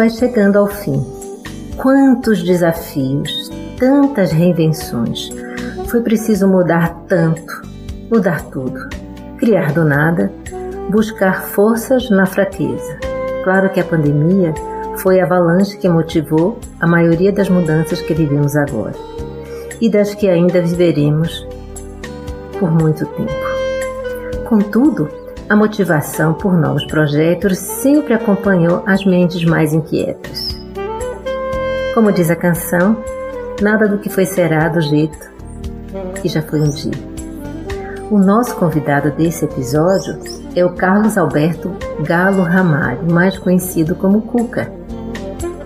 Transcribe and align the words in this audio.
Vai 0.00 0.08
chegando 0.08 0.56
ao 0.56 0.66
fim. 0.66 1.04
Quantos 1.76 2.42
desafios, 2.42 3.50
tantas 3.78 4.32
reinvenções. 4.32 5.28
Foi 5.88 6.00
preciso 6.00 6.48
mudar 6.48 7.04
tanto, 7.06 7.60
mudar 8.10 8.40
tudo. 8.44 8.88
Criar 9.36 9.74
do 9.74 9.84
nada, 9.84 10.32
buscar 10.88 11.42
forças 11.42 12.08
na 12.08 12.24
fraqueza. 12.24 12.98
Claro 13.44 13.68
que 13.68 13.78
a 13.78 13.84
pandemia 13.84 14.54
foi 14.96 15.20
a 15.20 15.24
avalanche 15.24 15.76
que 15.76 15.86
motivou 15.86 16.58
a 16.80 16.86
maioria 16.86 17.30
das 17.30 17.50
mudanças 17.50 18.00
que 18.00 18.14
vivemos 18.14 18.56
agora 18.56 18.96
e 19.82 19.90
das 19.90 20.14
que 20.14 20.30
ainda 20.30 20.62
viveremos 20.62 21.46
por 22.58 22.70
muito 22.70 23.04
tempo. 23.04 24.46
Contudo, 24.48 25.19
a 25.50 25.56
motivação 25.56 26.32
por 26.32 26.56
novos 26.56 26.84
projetos 26.84 27.58
sempre 27.58 28.14
acompanhou 28.14 28.84
as 28.86 29.04
mentes 29.04 29.44
mais 29.44 29.74
inquietas. 29.74 30.56
Como 31.92 32.12
diz 32.12 32.30
a 32.30 32.36
canção, 32.36 32.96
nada 33.60 33.88
do 33.88 33.98
que 33.98 34.08
foi 34.08 34.26
será 34.26 34.68
do 34.68 34.80
jeito 34.80 35.28
que 36.22 36.28
já 36.28 36.40
foi 36.40 36.60
um 36.60 36.70
dia. 36.70 36.92
O 38.12 38.18
nosso 38.18 38.54
convidado 38.54 39.10
desse 39.10 39.44
episódio 39.44 40.20
é 40.54 40.64
o 40.64 40.72
Carlos 40.72 41.18
Alberto 41.18 41.74
Galo 42.06 42.44
Ramalho, 42.44 43.12
mais 43.12 43.36
conhecido 43.36 43.96
como 43.96 44.22
Cuca. 44.22 44.72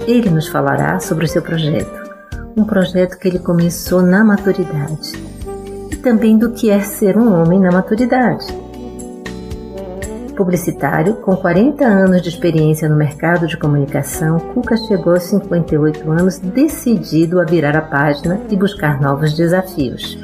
Ele 0.06 0.30
nos 0.30 0.48
falará 0.48 0.98
sobre 0.98 1.26
o 1.26 1.28
seu 1.28 1.42
projeto, 1.42 2.10
um 2.56 2.64
projeto 2.64 3.18
que 3.18 3.28
ele 3.28 3.38
começou 3.38 4.00
na 4.00 4.24
maturidade, 4.24 5.12
e 5.90 5.96
também 5.96 6.38
do 6.38 6.52
que 6.52 6.70
é 6.70 6.80
ser 6.80 7.18
um 7.18 7.38
homem 7.38 7.60
na 7.60 7.70
maturidade 7.70 8.63
Publicitário, 10.36 11.14
com 11.16 11.36
40 11.36 11.84
anos 11.84 12.20
de 12.20 12.28
experiência 12.28 12.88
no 12.88 12.96
mercado 12.96 13.46
de 13.46 13.56
comunicação, 13.56 14.40
Cuca 14.40 14.76
chegou 14.76 15.14
aos 15.14 15.22
58 15.24 16.10
anos 16.10 16.38
decidido 16.38 17.40
a 17.40 17.44
virar 17.44 17.76
a 17.76 17.82
página 17.82 18.40
e 18.50 18.56
buscar 18.56 19.00
novos 19.00 19.32
desafios. 19.32 20.18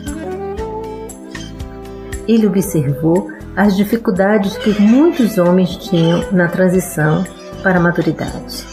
Ele 2.26 2.46
observou 2.46 3.28
as 3.56 3.76
dificuldades 3.76 4.56
que 4.58 4.80
muitos 4.82 5.38
homens 5.38 5.76
tinham 5.76 6.24
na 6.32 6.48
transição 6.48 7.24
para 7.62 7.78
a 7.78 7.82
maturidade. 7.82 8.66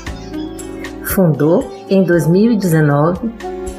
Fundou, 1.04 1.72
em 1.88 2.04
2019, 2.04 3.32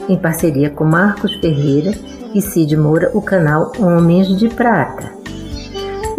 em 0.09 0.17
parceria 0.17 0.71
com 0.71 0.85
Marcos 0.85 1.35
Ferreira 1.35 1.93
e 2.33 2.41
Cid 2.41 2.77
Moura, 2.77 3.11
o 3.15 3.21
canal 3.21 3.73
Homens 3.81 4.29
de 4.39 4.49
Prata 4.49 5.18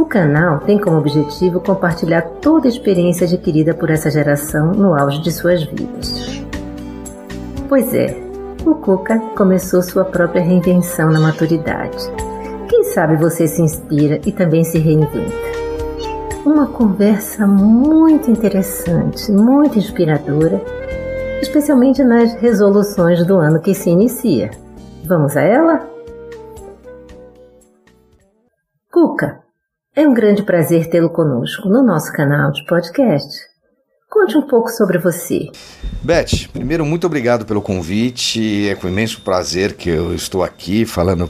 canal 0.10 0.60
tem 0.60 0.80
como 0.80 0.98
objetivo 0.98 1.62
compartilhar 1.62 2.24
toda 2.42 2.68
a 2.68 2.70
experiência 2.70 3.28
adquirida 3.28 3.74
por 3.74 3.92
essa 3.92 4.10
geração 4.10 4.72
no 4.72 5.00
auge 5.00 5.22
de 5.22 5.32
suas 5.32 5.64
vidas. 5.64 6.44
Pois 7.70 7.94
é, 7.94 8.18
o 8.66 8.74
Cuca 8.74 9.20
começou 9.38 9.84
sua 9.84 10.04
própria 10.04 10.42
reinvenção 10.42 11.12
na 11.12 11.20
maturidade. 11.20 11.98
Quem 12.68 12.84
sabe 12.86 13.16
você 13.16 13.48
se 13.48 13.62
inspira 13.62 14.20
e 14.26 14.32
também 14.32 14.64
se 14.64 14.80
reinventa. 14.80 15.50
Uma 16.44 16.68
conversa 16.68 17.46
muito 17.46 18.32
interessante, 18.32 19.32
muito 19.32 19.78
inspiradora, 19.78 20.60
especialmente 21.42 22.04
nas 22.04 22.34
resoluções 22.34 23.26
do 23.26 23.38
ano 23.38 23.62
que 23.62 23.76
se 23.76 23.90
inicia. 23.90 24.50
Vamos 25.06 25.38
a 25.38 25.42
ela? 25.42 25.88
Cuca, 28.92 29.44
é 29.96 30.08
um 30.08 30.14
grande 30.14 30.44
prazer 30.44 30.90
tê-lo 30.90 31.10
conosco 31.10 31.68
no 31.68 31.84
nosso 31.84 32.12
canal 32.14 32.52
de 32.52 32.64
podcast. 32.66 33.50
Conte 34.10 34.38
um 34.38 34.48
pouco 34.48 34.70
sobre 34.70 34.98
você. 34.98 35.50
Beth, 36.02 36.48
primeiro, 36.52 36.86
muito 36.86 37.06
obrigado 37.06 37.46
pelo 37.46 37.62
convite. 37.62 38.68
É 38.68 38.76
com 38.76 38.88
imenso 38.88 39.22
prazer 39.22 39.74
que 39.74 39.90
eu 39.90 40.14
estou 40.14 40.44
aqui 40.44 40.86
falando 40.86 41.30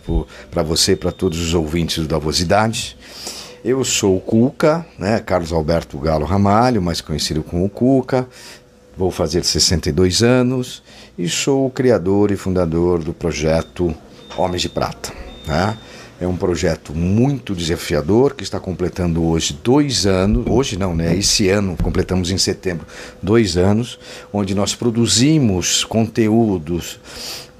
para 0.49 0.63
você 0.63 0.93
e 0.93 0.95
para 0.95 1.11
todos 1.11 1.39
os 1.39 1.53
ouvintes 1.53 2.05
da 2.07 2.17
Vosidade. 2.17 2.97
Eu 3.63 3.83
sou 3.83 4.15
o 4.15 4.21
Cuca, 4.21 4.85
né, 4.97 5.19
Carlos 5.19 5.51
Alberto 5.51 5.97
Galo 5.97 6.25
Ramalho, 6.25 6.81
mais 6.81 7.01
conhecido 7.01 7.43
como 7.43 7.69
Cuca. 7.69 8.27
Vou 8.95 9.11
fazer 9.11 9.43
62 9.43 10.23
anos 10.23 10.83
e 11.17 11.27
sou 11.27 11.65
o 11.65 11.69
criador 11.69 12.31
e 12.31 12.37
fundador 12.37 13.03
do 13.03 13.13
projeto 13.13 13.93
Homens 14.37 14.61
de 14.61 14.69
Prata. 14.69 15.11
Né? 15.45 15.77
É 16.21 16.27
um 16.27 16.35
projeto 16.35 16.93
muito 16.93 17.55
desafiador 17.55 18.33
que 18.33 18.43
está 18.43 18.59
completando 18.59 19.23
hoje 19.23 19.57
dois 19.63 20.05
anos. 20.05 20.45
Hoje 20.49 20.77
não, 20.77 20.93
né? 20.93 21.15
Esse 21.15 21.47
ano, 21.47 21.77
completamos 21.81 22.29
em 22.29 22.37
setembro, 22.37 22.85
dois 23.23 23.55
anos, 23.55 23.97
onde 24.33 24.53
nós 24.53 24.75
produzimos 24.75 25.85
conteúdos 25.85 26.99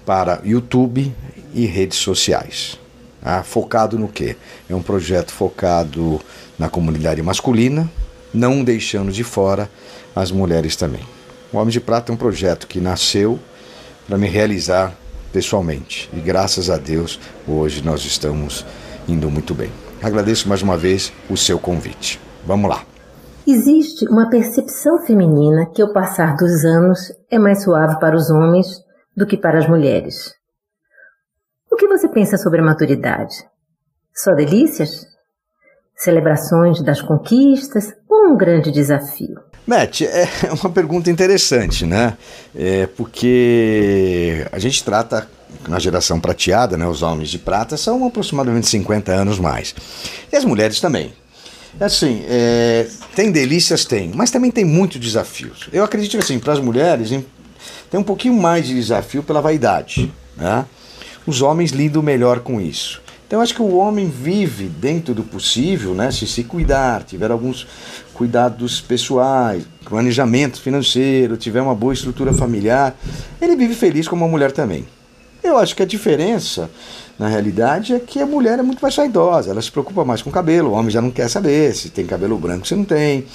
para 0.06 0.42
YouTube 0.44 1.16
e 1.54 1.66
redes 1.66 2.00
sociais. 2.00 2.78
Ah, 3.24 3.44
focado 3.44 3.98
no 3.98 4.10
quê? 4.10 4.36
É 4.70 4.76
um 4.76 4.82
projeto 4.82 5.32
focado 5.32 6.20
na 6.58 6.68
comunidade 6.68 7.22
masculina, 7.22 7.90
não 8.34 8.62
deixando 8.62 9.12
de 9.12 9.24
fora 9.24 9.70
as 10.14 10.32
mulheres 10.32 10.76
também. 10.76 11.04
O 11.54 11.58
Homem 11.58 11.72
de 11.72 11.80
Prata 11.80 12.12
é 12.12 12.14
um 12.14 12.18
projeto 12.18 12.68
que 12.68 12.82
nasceu 12.82 13.40
para 14.06 14.18
me 14.18 14.28
realizar 14.28 14.94
pessoalmente. 15.32 16.10
E 16.14 16.20
graças 16.20 16.70
a 16.70 16.78
Deus, 16.78 17.20
hoje 17.48 17.84
nós 17.84 18.06
estamos 18.06 18.66
indo 19.08 19.30
muito 19.30 19.54
bem. 19.54 19.72
Agradeço 20.02 20.48
mais 20.48 20.62
uma 20.62 20.78
vez 20.78 21.12
o 21.30 21.36
seu 21.36 21.60
convite. 21.60 22.20
Vamos 22.46 22.70
lá. 22.70 22.84
Existe 23.46 24.08
uma 24.08 24.30
percepção 24.30 25.00
feminina 25.06 25.66
que, 25.66 25.82
ao 25.82 25.92
passar 25.92 26.36
dos 26.36 26.64
anos, 26.64 27.12
é 27.32 27.40
mais 27.40 27.64
suave 27.64 28.00
para 28.00 28.16
os 28.16 28.30
homens 28.30 28.68
do 29.16 29.26
que 29.26 29.36
para 29.36 29.58
as 29.58 29.68
mulheres. 29.68 30.36
O 31.72 31.76
que 31.76 31.88
você 31.88 32.08
pensa 32.08 32.38
sobre 32.38 32.62
a 32.62 32.64
maturidade? 32.64 33.36
Só 34.14 34.34
delícias? 34.34 35.06
Celebrações 35.96 36.82
das 36.82 37.02
conquistas 37.02 37.94
ou 38.08 38.28
um 38.28 38.38
grande 38.38 38.72
desafio? 38.72 39.49
Matt, 39.66 40.02
é 40.02 40.28
uma 40.62 40.70
pergunta 40.72 41.10
interessante, 41.10 41.86
né? 41.86 42.18
É 42.56 42.88
porque 42.88 44.46
a 44.52 44.60
gente 44.60 44.84
trata 44.84 45.28
na 45.68 45.80
geração 45.80 46.20
prateada, 46.20 46.78
né? 46.78 46.88
Os 46.88 47.02
homens 47.02 47.30
de 47.30 47.40
prata 47.40 47.78
são 47.78 48.06
aproximadamente 48.06 48.68
50 48.68 49.12
anos 49.12 49.40
mais. 49.40 49.76
E 50.32 50.36
as 50.36 50.46
mulheres 50.46 50.80
também. 50.80 51.14
Assim, 51.80 52.24
é, 52.28 52.88
tem 53.16 53.32
delícias, 53.32 53.86
tem, 53.86 54.12
mas 54.14 54.32
também 54.32 54.52
tem 54.52 54.66
muitos 54.66 55.00
desafios. 55.00 55.70
Eu 55.72 55.84
acredito 55.84 56.18
assim, 56.18 56.40
para 56.40 56.54
as 56.54 56.60
mulheres 56.60 57.10
tem 57.90 58.00
um 58.00 58.04
pouquinho 58.04 58.34
mais 58.34 58.68
de 58.68 58.74
desafio 58.74 59.24
pela 59.24 59.42
vaidade, 59.42 60.12
né? 60.36 60.66
Os 61.26 61.42
homens 61.42 61.72
lidam 61.72 62.02
melhor 62.02 62.40
com 62.40 62.60
isso. 62.60 63.02
Então 63.28 63.42
acho 63.42 63.54
que 63.54 63.62
o 63.62 63.78
homem 63.78 64.10
vive 64.10 64.66
dentro 64.66 65.14
do 65.14 65.24
possível, 65.24 65.94
né? 65.94 66.12
Se 66.12 66.26
se 66.26 66.44
cuidar, 66.44 67.04
tiver 67.04 67.30
alguns 67.30 67.68
cuidados 68.20 68.82
pessoais, 68.82 69.64
planejamento 69.86 70.60
financeiro, 70.60 71.38
tiver 71.38 71.62
uma 71.62 71.74
boa 71.74 71.94
estrutura 71.94 72.34
familiar, 72.34 72.94
ele 73.42 73.56
vive 73.56 73.74
feliz 73.74 74.10
como 74.10 74.26
a 74.26 74.28
mulher 74.28 74.52
também. 74.52 74.86
Eu 75.42 75.58
acho 75.58 75.74
que 75.74 75.82
a 75.82 75.86
diferença, 75.86 76.70
na 77.18 77.30
realidade, 77.30 77.94
é 77.94 78.00
que 78.00 78.20
a 78.20 78.26
mulher 78.26 78.60
é 78.60 78.62
muito 78.62 78.82
mais 78.82 78.94
vaidosa, 78.94 79.52
ela 79.52 79.62
se 79.62 79.72
preocupa 79.72 80.04
mais 80.04 80.22
com 80.22 80.30
o 80.30 80.34
cabelo, 80.34 80.72
o 80.72 80.74
homem 80.74 80.92
já 80.92 81.02
não 81.02 81.10
quer 81.10 81.30
saber 81.30 81.74
se 81.74 81.92
tem 81.92 82.06
cabelo 82.06 82.38
branco, 82.38 82.68
se 82.68 82.76
não 82.76 82.84
tem, 82.84 83.26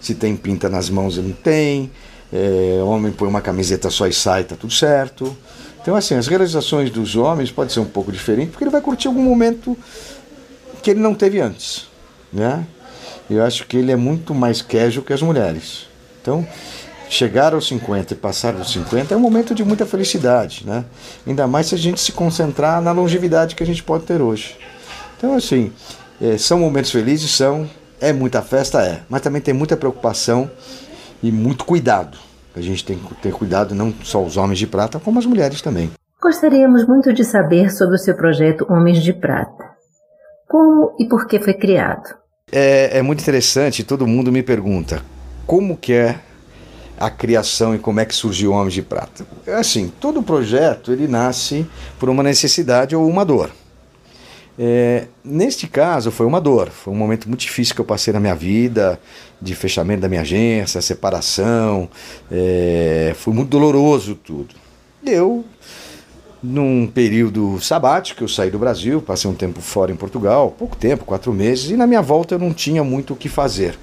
se 0.00 0.14
tem 0.14 0.36
pinta 0.36 0.68
nas 0.68 0.88
mãos, 0.88 1.18
ele 1.18 1.30
não 1.30 1.34
tem, 1.34 1.90
é, 2.32 2.78
o 2.80 2.86
homem 2.86 3.10
põe 3.10 3.28
uma 3.28 3.40
camiseta 3.40 3.90
só 3.90 4.06
e 4.06 4.12
sai, 4.12 4.44
tá 4.44 4.54
tudo 4.54 4.72
certo. 4.72 5.36
Então, 5.82 5.96
assim, 5.96 6.14
as 6.14 6.28
realizações 6.28 6.90
dos 6.90 7.16
homens 7.16 7.50
pode 7.50 7.72
ser 7.72 7.80
um 7.80 7.86
pouco 7.86 8.12
diferente, 8.12 8.50
porque 8.50 8.62
ele 8.62 8.70
vai 8.70 8.80
curtir 8.80 9.08
algum 9.08 9.22
momento 9.22 9.76
que 10.80 10.92
ele 10.92 11.00
não 11.00 11.12
teve 11.12 11.40
antes, 11.40 11.88
né? 12.32 12.64
Eu 13.30 13.44
acho 13.44 13.66
que 13.66 13.76
ele 13.76 13.92
é 13.92 13.96
muito 13.96 14.34
mais 14.34 14.62
casual 14.62 15.04
que 15.04 15.12
as 15.12 15.22
mulheres. 15.22 15.86
Então, 16.20 16.46
chegar 17.08 17.54
aos 17.54 17.66
50 17.68 18.14
e 18.14 18.16
passar 18.16 18.52
dos 18.52 18.72
50 18.72 19.14
é 19.14 19.16
um 19.16 19.20
momento 19.20 19.54
de 19.54 19.64
muita 19.64 19.86
felicidade, 19.86 20.66
né? 20.66 20.84
Ainda 21.26 21.46
mais 21.46 21.66
se 21.66 21.74
a 21.74 21.78
gente 21.78 22.00
se 22.00 22.12
concentrar 22.12 22.80
na 22.80 22.92
longevidade 22.92 23.54
que 23.54 23.62
a 23.62 23.66
gente 23.66 23.82
pode 23.82 24.04
ter 24.04 24.20
hoje. 24.20 24.56
Então, 25.16 25.34
assim, 25.34 25.72
é, 26.20 26.38
são 26.38 26.58
momentos 26.58 26.90
felizes, 26.90 27.30
são, 27.30 27.68
é 28.00 28.12
muita 28.12 28.42
festa, 28.42 28.82
é, 28.82 29.02
mas 29.08 29.20
também 29.20 29.40
tem 29.40 29.54
muita 29.54 29.76
preocupação 29.76 30.50
e 31.22 31.30
muito 31.30 31.64
cuidado. 31.64 32.18
A 32.56 32.60
gente 32.60 32.84
tem 32.84 32.98
que 32.98 33.14
ter 33.16 33.32
cuidado 33.32 33.74
não 33.74 33.92
só 34.02 34.22
os 34.22 34.36
homens 34.36 34.58
de 34.58 34.66
prata, 34.66 34.98
como 34.98 35.18
as 35.18 35.26
mulheres 35.26 35.62
também. 35.62 35.90
Gostaríamos 36.20 36.86
muito 36.86 37.12
de 37.12 37.24
saber 37.24 37.70
sobre 37.70 37.94
o 37.94 37.98
seu 37.98 38.16
projeto 38.16 38.66
Homens 38.68 39.02
de 39.02 39.12
Prata. 39.12 39.64
Como 40.48 40.96
e 40.98 41.08
por 41.08 41.28
que 41.28 41.38
foi 41.38 41.54
criado? 41.54 42.08
É, 42.50 42.98
é 42.98 43.02
muito 43.02 43.20
interessante, 43.20 43.84
todo 43.84 44.06
mundo 44.06 44.32
me 44.32 44.42
pergunta 44.42 45.02
como 45.46 45.76
que 45.76 45.92
é 45.92 46.18
a 46.98 47.08
criação 47.10 47.74
e 47.74 47.78
como 47.78 48.00
é 48.00 48.04
que 48.04 48.14
surgiu 48.14 48.52
Homens 48.52 48.74
de 48.74 48.82
Prata. 48.82 49.26
Assim, 49.46 49.92
todo 50.00 50.22
projeto 50.22 50.92
ele 50.92 51.06
nasce 51.06 51.66
por 51.98 52.08
uma 52.08 52.22
necessidade 52.22 52.96
ou 52.96 53.08
uma 53.08 53.24
dor. 53.24 53.50
É, 54.58 55.06
neste 55.24 55.68
caso 55.68 56.10
foi 56.10 56.26
uma 56.26 56.40
dor, 56.40 56.68
foi 56.70 56.92
um 56.92 56.96
momento 56.96 57.28
muito 57.28 57.40
difícil 57.42 57.76
que 57.76 57.80
eu 57.80 57.84
passei 57.84 58.12
na 58.12 58.18
minha 58.18 58.34
vida, 58.34 58.98
de 59.40 59.54
fechamento 59.54 60.00
da 60.00 60.08
minha 60.08 60.22
agência, 60.22 60.82
separação, 60.82 61.88
é, 62.30 63.14
foi 63.16 63.32
muito 63.32 63.48
doloroso 63.48 64.16
tudo. 64.16 64.56
Eu, 65.06 65.44
num 66.42 66.86
período 66.86 67.60
sabático, 67.60 68.22
eu 68.22 68.28
saí 68.28 68.50
do 68.50 68.58
Brasil, 68.58 69.02
passei 69.02 69.30
um 69.30 69.34
tempo 69.34 69.60
fora 69.60 69.90
em 69.90 69.96
Portugal, 69.96 70.54
pouco 70.56 70.76
tempo, 70.76 71.04
quatro 71.04 71.32
meses, 71.32 71.70
e 71.70 71.76
na 71.76 71.86
minha 71.86 72.02
volta 72.02 72.34
eu 72.34 72.38
não 72.38 72.52
tinha 72.52 72.84
muito 72.84 73.12
o 73.12 73.16
que 73.16 73.28
fazer. 73.28 73.78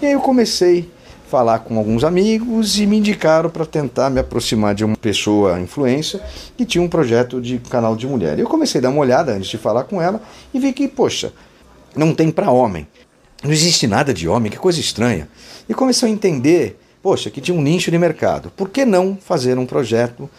E 0.00 0.06
aí 0.06 0.12
eu 0.12 0.20
comecei 0.20 0.88
falar 1.34 1.60
com 1.60 1.76
alguns 1.78 2.04
amigos 2.04 2.78
e 2.78 2.86
me 2.86 2.98
indicaram 2.98 3.50
para 3.50 3.66
tentar 3.66 4.08
me 4.08 4.20
aproximar 4.20 4.72
de 4.72 4.84
uma 4.84 4.96
pessoa 4.96 5.58
influência 5.58 6.20
que 6.56 6.64
tinha 6.64 6.80
um 6.80 6.88
projeto 6.88 7.40
de 7.40 7.58
canal 7.58 7.96
de 7.96 8.06
mulher. 8.06 8.38
Eu 8.38 8.46
comecei 8.46 8.78
a 8.78 8.82
dar 8.82 8.90
uma 8.90 9.00
olhada 9.00 9.32
antes 9.32 9.48
de 9.48 9.58
falar 9.58 9.82
com 9.82 10.00
ela 10.00 10.22
e 10.52 10.60
vi 10.60 10.72
que, 10.72 10.86
poxa, 10.86 11.32
não 11.96 12.14
tem 12.14 12.30
para 12.30 12.52
homem. 12.52 12.86
Não 13.42 13.50
existe 13.50 13.86
nada 13.88 14.14
de 14.14 14.28
homem, 14.28 14.50
que 14.50 14.58
coisa 14.58 14.78
estranha. 14.78 15.28
E 15.68 15.74
comecei 15.74 16.08
a 16.08 16.12
entender, 16.12 16.78
poxa, 17.02 17.30
que 17.30 17.40
tinha 17.40 17.56
um 17.56 17.60
nicho 17.60 17.90
de 17.90 17.98
mercado. 17.98 18.52
Por 18.56 18.68
que 18.68 18.84
não 18.84 19.18
fazer 19.20 19.58
um 19.58 19.66
projeto 19.66 20.30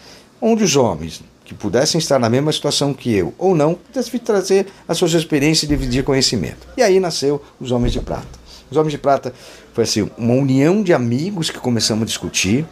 onde 0.45 0.63
os 0.63 0.75
homens 0.75 1.23
que 1.43 1.55
pudessem 1.55 1.97
estar 1.97 2.19
na 2.19 2.29
mesma 2.29 2.51
situação 2.51 2.93
que 2.93 3.11
eu 3.11 3.33
ou 3.37 3.55
não 3.55 3.73
pudessem 3.73 4.19
trazer 4.19 4.67
as 4.87 4.95
suas 4.95 5.13
experiências 5.13 5.63
e 5.63 5.67
dividir 5.67 6.03
conhecimento? 6.03 6.67
E 6.77 6.83
aí 6.83 6.99
nasceu 6.99 7.41
os 7.59 7.71
Homens 7.71 7.93
de 7.93 7.99
Prata. 7.99 8.27
Os 8.69 8.77
Homens 8.77 8.91
de 8.91 8.99
Prata 8.99 9.33
foi 9.73 9.83
assim, 9.83 10.09
uma 10.15 10.33
união 10.33 10.83
de 10.83 10.93
amigos 10.93 11.49
que 11.49 11.57
começamos 11.57 12.03
a 12.03 12.05
discutir, 12.05 12.63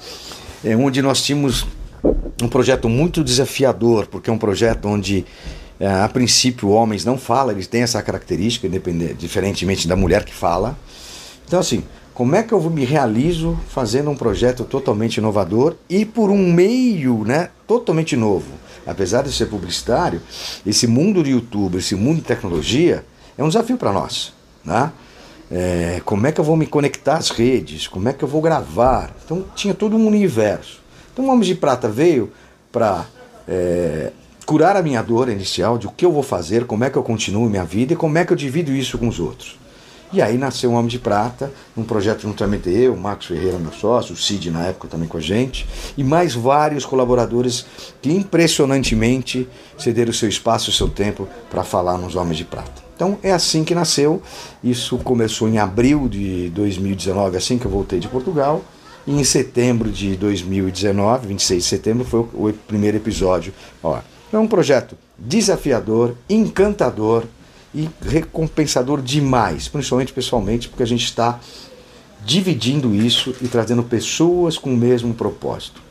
é, 0.64 0.75
onde 0.75 1.02
nós 1.02 1.24
tínhamos 1.24 1.66
um 2.42 2.48
projeto 2.48 2.88
muito 2.88 3.24
desafiador, 3.24 4.06
porque 4.06 4.30
é 4.30 4.34
um 4.34 4.38
projeto 4.38 4.88
onde 4.88 5.25
é, 5.80 5.88
a 5.88 6.08
princípio 6.08 6.70
homens 6.70 7.04
não 7.04 7.18
falam, 7.18 7.54
eles 7.54 7.66
têm 7.66 7.81
essa 7.81 8.02
característica, 8.04 8.70
diferentemente 9.18 9.88
da 9.88 9.96
mulher 9.96 10.24
que 10.24 10.34
fala. 10.34 10.78
Então 11.48 11.60
assim, 11.60 11.84
como 12.13 12.36
é 12.36 12.44
que 12.44 12.54
eu 12.54 12.62
me 12.69 12.86
realizo 12.86 13.60
fazendo 13.69 14.10
um 14.10 14.15
projeto 14.15 14.63
totalmente 14.63 15.18
inovador 15.18 15.75
e 15.89 16.06
por 16.06 16.30
um 16.30 16.54
meio 16.54 17.24
né, 17.25 17.50
totalmente 17.68 18.15
novo? 18.15 18.51
Apesar 18.86 19.24
de 19.24 19.31
ser 19.31 19.48
publicitário, 19.48 20.21
esse 20.65 20.86
mundo 20.86 21.24
de 21.24 21.31
YouTube, 21.31 21.77
esse 21.77 21.95
mundo 21.95 22.18
de 22.18 22.24
tecnologia 22.24 23.04
é 23.38 23.44
um 23.44 23.48
desafio 23.48 23.77
para 23.77 23.92
nós. 23.92 24.31
Né? 24.63 24.92
É, 25.50 26.01
como 26.06 26.27
é 26.27 26.31
que 26.31 26.39
eu 26.39 26.44
vou 26.44 26.56
me 26.56 26.68
conectar 26.68 27.15
às 27.15 27.30
redes, 27.30 27.88
como 27.88 28.07
é 28.07 28.13
que 28.13 28.24
eu 28.24 28.27
vou 28.27 28.42
gravar. 28.42 29.12
Então 29.25 29.45
tinha 29.56 29.74
todo 29.74 29.95
um 29.95 30.06
universo. 30.06 30.81
Então 31.12 31.25
o 31.25 31.30
Homens 31.30 31.48
de 31.48 31.56
Prata 31.56 31.89
veio 31.89 32.31
para 32.71 33.06
é, 33.48 34.12
curar 34.45 34.75
a 34.75 34.83
minha 34.83 35.01
dor 35.01 35.30
inicial 35.30 35.80
de 35.80 35.88
o 35.88 35.92
que 35.92 36.06
eu 36.06 36.12
vou 36.12 36.24
fazer, 36.24 36.65
como 36.65 36.83
é 36.83 36.89
que 36.89 36.98
eu 36.98 37.04
continuo 37.04 37.50
minha 37.50 37.65
vida 37.65 37.94
e 37.94 37.95
como 37.95 38.18
é 38.18 38.25
que 38.25 38.33
eu 38.33 38.38
divido 38.38 38.71
isso 38.71 38.98
com 39.00 39.07
os 39.07 39.19
outros. 39.19 39.62
E 40.13 40.21
aí 40.21 40.38
nasceu 40.38 40.69
o 40.69 40.74
Homem 40.74 40.88
de 40.88 41.00
Prata, 41.00 41.51
um 41.75 41.83
projeto 41.83 42.21
juntamente 42.21 42.69
eu, 42.69 42.94
o 42.94 42.98
Marcos 42.98 43.25
Ferreira, 43.25 43.57
meu 43.57 43.71
sócio, 43.71 44.13
o 44.13 44.15
Cid 44.15 44.51
na 44.51 44.68
época 44.68 44.88
também 44.88 45.07
com 45.07 45.18
a 45.18 45.21
gente, 45.21 45.68
e 45.98 46.04
mais 46.04 46.36
vários 46.36 46.86
colaboradores 46.86 47.65
que 48.00 48.12
impressionantemente 48.12 49.50
cederam 49.75 50.12
o 50.12 50.13
seu 50.13 50.30
espaço 50.30 50.69
e 50.69 50.74
seu 50.74 50.88
tempo 50.88 51.27
para 51.50 51.63
falar 51.63 51.98
nos 51.98 52.15
Homens 52.15 52.38
de 52.38 52.45
Prata. 52.45 52.83
Então 52.95 53.18
é 53.24 53.31
assim 53.31 53.63
que 53.63 53.74
nasceu. 53.74 54.21
Isso 54.63 55.00
começou 55.00 55.50
em 55.50 55.57
abril 55.57 56.07
de 56.07 56.51
2019, 56.51 57.36
assim 57.36 57.57
que 57.57 57.65
eu 57.65 57.71
voltei 57.71 58.00
de 58.00 58.07
Portugal. 58.07 58.62
E 59.07 59.19
em 59.19 59.24
setembro 59.24 59.89
de 59.89 60.15
2019, 60.15 61.27
26 61.27 61.63
de 61.63 61.69
setembro, 61.69 62.06
foi 62.06 62.19
o 62.19 62.54
primeiro 62.68 62.98
episódio. 62.98 63.51
Ó, 63.81 63.98
é 64.31 64.38
um 64.38 64.48
projeto 64.48 64.95
desafiador, 65.18 66.15
encantador 66.30 67.24
e 67.74 67.90
recompensador 68.02 69.02
demais, 69.02 69.68
principalmente 69.68 70.14
pessoalmente, 70.14 70.70
porque 70.70 70.84
a 70.84 70.88
gente 70.88 71.06
está 71.06 71.40
dividindo 72.25 72.94
isso 72.94 73.36
e 73.42 73.48
trazendo 73.48 73.84
pessoas 73.84 74.58
com 74.58 74.74
o 74.74 74.78
mesmo 74.78 75.14
propósito, 75.14 75.81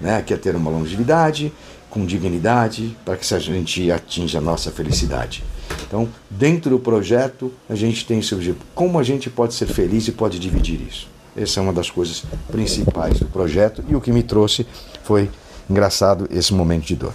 né? 0.00 0.22
que 0.22 0.32
é 0.32 0.36
ter 0.36 0.56
uma 0.56 0.70
longevidade 0.70 1.52
com 1.90 2.04
dignidade, 2.04 2.96
para 3.04 3.16
que 3.16 3.32
a 3.32 3.38
gente 3.38 3.88
atinja 3.92 4.38
a 4.38 4.40
nossa 4.40 4.72
felicidade. 4.72 5.44
Então, 5.86 6.08
dentro 6.28 6.70
do 6.70 6.78
projeto, 6.80 7.52
a 7.70 7.76
gente 7.76 8.04
tem 8.04 8.18
esse 8.18 8.34
objetivo. 8.34 8.64
Como 8.74 8.98
a 8.98 9.04
gente 9.04 9.30
pode 9.30 9.54
ser 9.54 9.66
feliz 9.66 10.08
e 10.08 10.12
pode 10.12 10.40
dividir 10.40 10.80
isso? 10.80 11.06
Essa 11.36 11.60
é 11.60 11.62
uma 11.62 11.72
das 11.72 11.90
coisas 11.90 12.24
principais 12.50 13.20
do 13.20 13.26
projeto 13.26 13.84
e 13.88 13.94
o 13.94 14.00
que 14.00 14.10
me 14.10 14.24
trouxe 14.24 14.66
foi 15.04 15.30
engraçado 15.70 16.26
esse 16.32 16.52
momento 16.52 16.84
de 16.84 16.96
dor. 16.96 17.14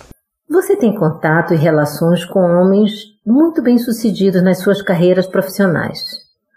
Você 0.49 0.75
tem 0.75 0.95
contato 0.95 1.53
e 1.53 1.57
relações 1.57 2.25
com 2.25 2.39
homens 2.39 2.91
muito 3.23 3.61
bem-sucedidos 3.61 4.41
nas 4.41 4.57
suas 4.57 4.81
carreiras 4.81 5.27
profissionais. 5.27 6.03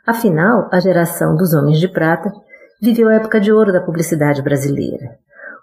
Afinal, 0.06 0.66
a 0.72 0.80
geração 0.80 1.37
dos 1.37 1.52
homens 1.52 1.78
de 1.78 1.88
prata 1.88 2.32
viveu 2.80 3.08
a 3.08 3.14
época 3.14 3.38
de 3.38 3.52
ouro 3.52 3.70
da 3.70 3.82
publicidade 3.82 4.40
brasileira. 4.40 5.18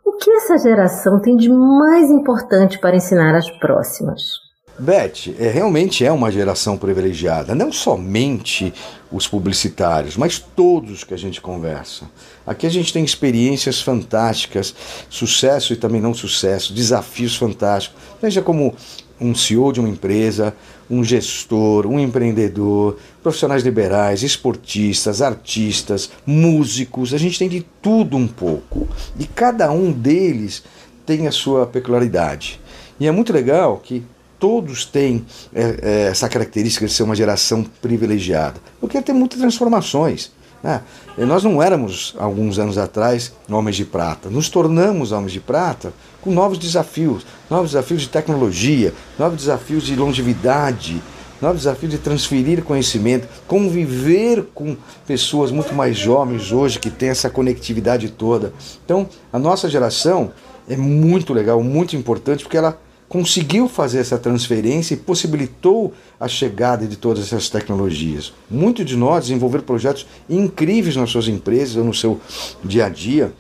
O 0.05 0.11
que 0.13 0.29
essa 0.29 0.59
geração 0.59 1.19
tem 1.19 1.35
de 1.35 1.49
mais 1.49 2.11
importante 2.11 2.77
para 2.77 2.95
ensinar 2.95 3.33
às 3.33 3.49
próximas? 3.49 4.21
Beth, 4.79 5.35
é, 5.37 5.49
realmente 5.49 6.05
é 6.05 6.11
uma 6.11 6.31
geração 6.31 6.77
privilegiada, 6.77 7.53
não 7.53 7.71
somente 7.71 8.73
os 9.11 9.27
publicitários, 9.27 10.15
mas 10.15 10.39
todos 10.39 11.03
que 11.03 11.13
a 11.13 11.17
gente 11.17 11.41
conversa. 11.41 12.05
Aqui 12.47 12.65
a 12.65 12.69
gente 12.69 12.93
tem 12.93 13.03
experiências 13.03 13.81
fantásticas, 13.81 14.73
sucesso 15.09 15.73
e 15.73 15.75
também 15.75 15.99
não 15.99 16.13
sucesso, 16.13 16.73
desafios 16.73 17.35
fantásticos. 17.35 18.01
Veja 18.21 18.41
como 18.41 18.73
um 19.19 19.35
CEO 19.35 19.73
de 19.73 19.81
uma 19.81 19.89
empresa, 19.89 20.55
um 20.89 21.03
gestor, 21.03 21.85
um 21.85 21.99
empreendedor, 21.99 22.97
profissionais 23.21 23.63
liberais, 23.63 24.23
esportistas, 24.23 25.21
artistas, 25.21 26.09
músicos, 26.25 27.13
a 27.13 27.17
gente 27.17 27.37
tem 27.37 27.49
de 27.49 27.65
tudo 27.81 28.15
um 28.15 28.27
pouco. 28.27 28.87
E 29.19 29.25
cada 29.25 29.71
um 29.71 29.91
deles 29.91 30.63
tem 31.05 31.27
a 31.27 31.31
sua 31.31 31.67
peculiaridade. 31.67 32.61
E 32.99 33.07
é 33.07 33.11
muito 33.11 33.33
legal 33.33 33.77
que 33.77 34.03
todos 34.39 34.85
têm 34.85 35.25
é, 35.53 35.79
é, 35.81 36.01
essa 36.07 36.29
característica 36.29 36.85
de 36.85 36.93
ser 36.93 37.03
uma 37.03 37.15
geração 37.15 37.63
privilegiada, 37.81 38.59
porque 38.79 39.01
tem 39.01 39.13
muitas 39.13 39.39
transformações. 39.39 40.31
Né? 40.63 40.81
Nós 41.17 41.43
não 41.43 41.61
éramos, 41.61 42.15
alguns 42.17 42.59
anos 42.59 42.77
atrás, 42.77 43.33
homens 43.49 43.75
de 43.75 43.85
prata, 43.85 44.29
nos 44.29 44.49
tornamos 44.49 45.11
homens 45.11 45.31
de 45.31 45.39
prata 45.39 45.93
com 46.21 46.31
novos 46.31 46.57
desafios 46.57 47.25
novos 47.49 47.71
desafios 47.71 48.01
de 48.01 48.09
tecnologia, 48.09 48.93
novos 49.17 49.37
desafios 49.37 49.83
de 49.83 49.95
longevidade, 49.95 51.01
novos 51.41 51.63
desafios 51.63 51.91
de 51.91 51.97
transferir 51.97 52.63
conhecimento, 52.63 53.27
conviver 53.47 54.45
com 54.53 54.77
pessoas 55.07 55.51
muito 55.51 55.73
mais 55.73 55.97
jovens 55.97 56.51
hoje 56.51 56.79
que 56.79 56.89
têm 56.89 57.09
essa 57.09 57.29
conectividade 57.29 58.09
toda. 58.09 58.53
Então, 58.85 59.07
a 59.31 59.39
nossa 59.39 59.69
geração 59.69 60.31
é 60.67 60.75
muito 60.75 61.33
legal, 61.33 61.63
muito 61.63 61.95
importante, 61.95 62.43
porque 62.43 62.57
ela 62.57 62.79
conseguiu 63.09 63.67
fazer 63.67 63.97
essa 63.99 64.19
transferência 64.19 64.93
e 64.93 64.97
possibilitou 64.97 65.91
a 66.19 66.27
chegada 66.27 66.85
de 66.85 66.95
todas 66.95 67.23
essas 67.23 67.49
tecnologias. 67.49 68.31
Muitos 68.49 68.85
de 68.85 68.95
nós 68.95 69.23
desenvolveram 69.25 69.65
projetos 69.65 70.05
incríveis 70.29 70.95
nas 70.95 71.09
suas 71.09 71.27
empresas 71.27 71.75
ou 71.75 71.83
no 71.83 71.93
seu 71.93 72.21
dia 72.63 72.85
a 72.85 72.89
dia 72.89 73.33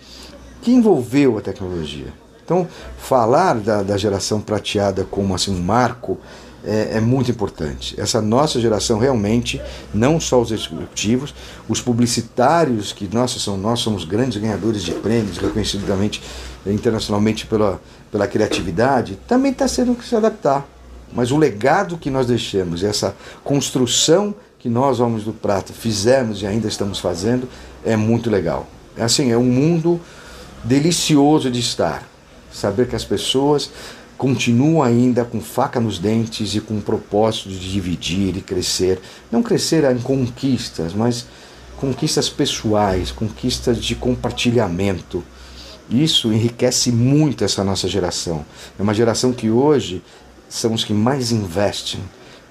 que 0.63 0.71
envolveu 0.71 1.37
a 1.37 1.41
tecnologia. 1.41 2.11
Então, 2.43 2.67
falar 2.97 3.59
da, 3.59 3.83
da 3.83 3.95
geração 3.95 4.41
prateada 4.41 5.05
como 5.09 5.35
assim, 5.35 5.53
um 5.53 5.61
marco 5.61 6.17
é, 6.63 6.97
é, 6.97 6.99
muito 6.99 7.31
importante. 7.31 7.99
Essa 7.99 8.21
nossa 8.21 8.59
geração 8.59 8.99
realmente, 8.99 9.61
não 9.93 10.19
só 10.19 10.41
os 10.41 10.51
executivos, 10.51 11.33
os 11.67 11.81
publicitários, 11.81 12.91
que 12.91 13.09
nossa, 13.13 13.39
são, 13.39 13.57
nós 13.57 13.79
somos 13.79 14.03
grandes 14.03 14.37
ganhadores 14.37 14.83
de 14.83 14.91
prêmios, 14.91 15.37
reconhecidamente 15.37 16.21
internacionalmente 16.65 17.45
pela, 17.45 17.81
pela 18.11 18.27
criatividade, 18.27 19.17
também 19.27 19.51
está 19.51 19.67
sendo 19.67 19.95
que 19.95 20.05
se 20.05 20.15
adaptar. 20.15 20.67
Mas 21.13 21.31
o 21.31 21.37
legado 21.37 21.97
que 21.97 22.09
nós 22.09 22.27
deixamos, 22.27 22.83
essa 22.83 23.15
construção 23.43 24.35
que 24.59 24.69
nós, 24.69 24.99
Homens 24.99 25.23
do 25.23 25.33
Prata, 25.33 25.73
fizemos 25.73 26.41
e 26.41 26.45
ainda 26.45 26.67
estamos 26.67 26.99
fazendo, 26.99 27.47
é 27.83 27.95
muito 27.95 28.29
legal. 28.29 28.67
É 28.97 29.03
assim, 29.03 29.31
é 29.31 29.37
um 29.37 29.45
mundo 29.45 29.99
delicioso 30.63 31.49
de 31.49 31.59
estar. 31.59 32.03
Saber 32.51 32.87
que 32.87 32.95
as 32.95 33.05
pessoas 33.05 33.71
continuam 34.19 34.83
ainda 34.83 35.25
com 35.25 35.41
faca 35.41 35.79
nos 35.79 35.97
dentes 35.97 36.53
e 36.53 36.61
com 36.61 36.77
o 36.77 36.81
propósito 36.81 37.49
de 37.49 37.71
dividir 37.71 38.37
e 38.37 38.41
crescer. 38.41 38.99
Não 39.31 39.41
crescer 39.41 39.83
em 39.91 39.97
conquistas, 39.97 40.93
mas 40.93 41.25
conquistas 41.77 42.29
pessoais, 42.29 43.11
conquistas 43.11 43.77
de 43.77 43.95
compartilhamento 43.95 45.23
isso 45.89 46.31
enriquece 46.31 46.91
muito 46.91 47.43
essa 47.43 47.63
nossa 47.63 47.87
geração. 47.87 48.45
É 48.77 48.83
uma 48.83 48.93
geração 48.93 49.33
que 49.33 49.49
hoje 49.49 50.03
são 50.47 50.73
os 50.73 50.83
que 50.83 50.93
mais 50.93 51.31
investem 51.31 51.99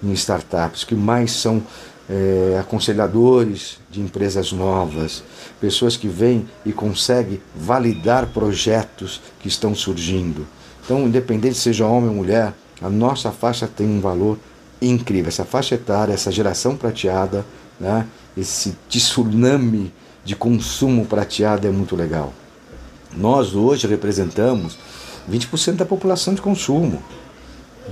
em 0.03 0.13
startups, 0.13 0.83
que 0.83 0.95
mais 0.95 1.31
são 1.31 1.63
é, 2.11 2.59
aconselhadores 2.59 3.79
de 3.91 4.01
empresas 4.01 4.51
novas, 4.51 5.23
pessoas 5.61 5.97
que 5.97 6.09
vêm 6.09 6.49
e 6.67 6.73
conseguem 6.73 7.41
validar 7.55 8.27
projetos 8.27 9.21
que 9.39 9.47
estão 9.47 9.73
surgindo. 9.73 10.45
Então, 10.89 11.07
independente 11.07 11.59
seja 11.59 11.87
homem 11.87 12.09
ou 12.09 12.17
mulher, 12.17 12.55
a 12.81 12.89
nossa 12.89 13.31
faixa 13.31 13.69
tem 13.69 13.87
um 13.87 14.01
valor 14.01 14.39
incrível. 14.81 15.29
Essa 15.29 15.45
faixa 15.45 15.75
etária, 15.75 16.15
essa 16.15 16.33
geração 16.33 16.79
prateada, 16.79 17.45
né, 17.79 18.07
esse 18.35 18.75
tsunami 18.89 19.93
de 20.25 20.35
consumo 20.35 21.05
prateado 21.05 21.69
é 21.69 21.71
muito 21.71 21.95
legal. 21.95 22.33
Nós 23.15 23.55
hoje 23.55 23.87
representamos 23.87 24.79
20% 25.31 25.75
da 25.77 25.85
população 25.85 26.33
de 26.33 26.41
consumo, 26.41 27.03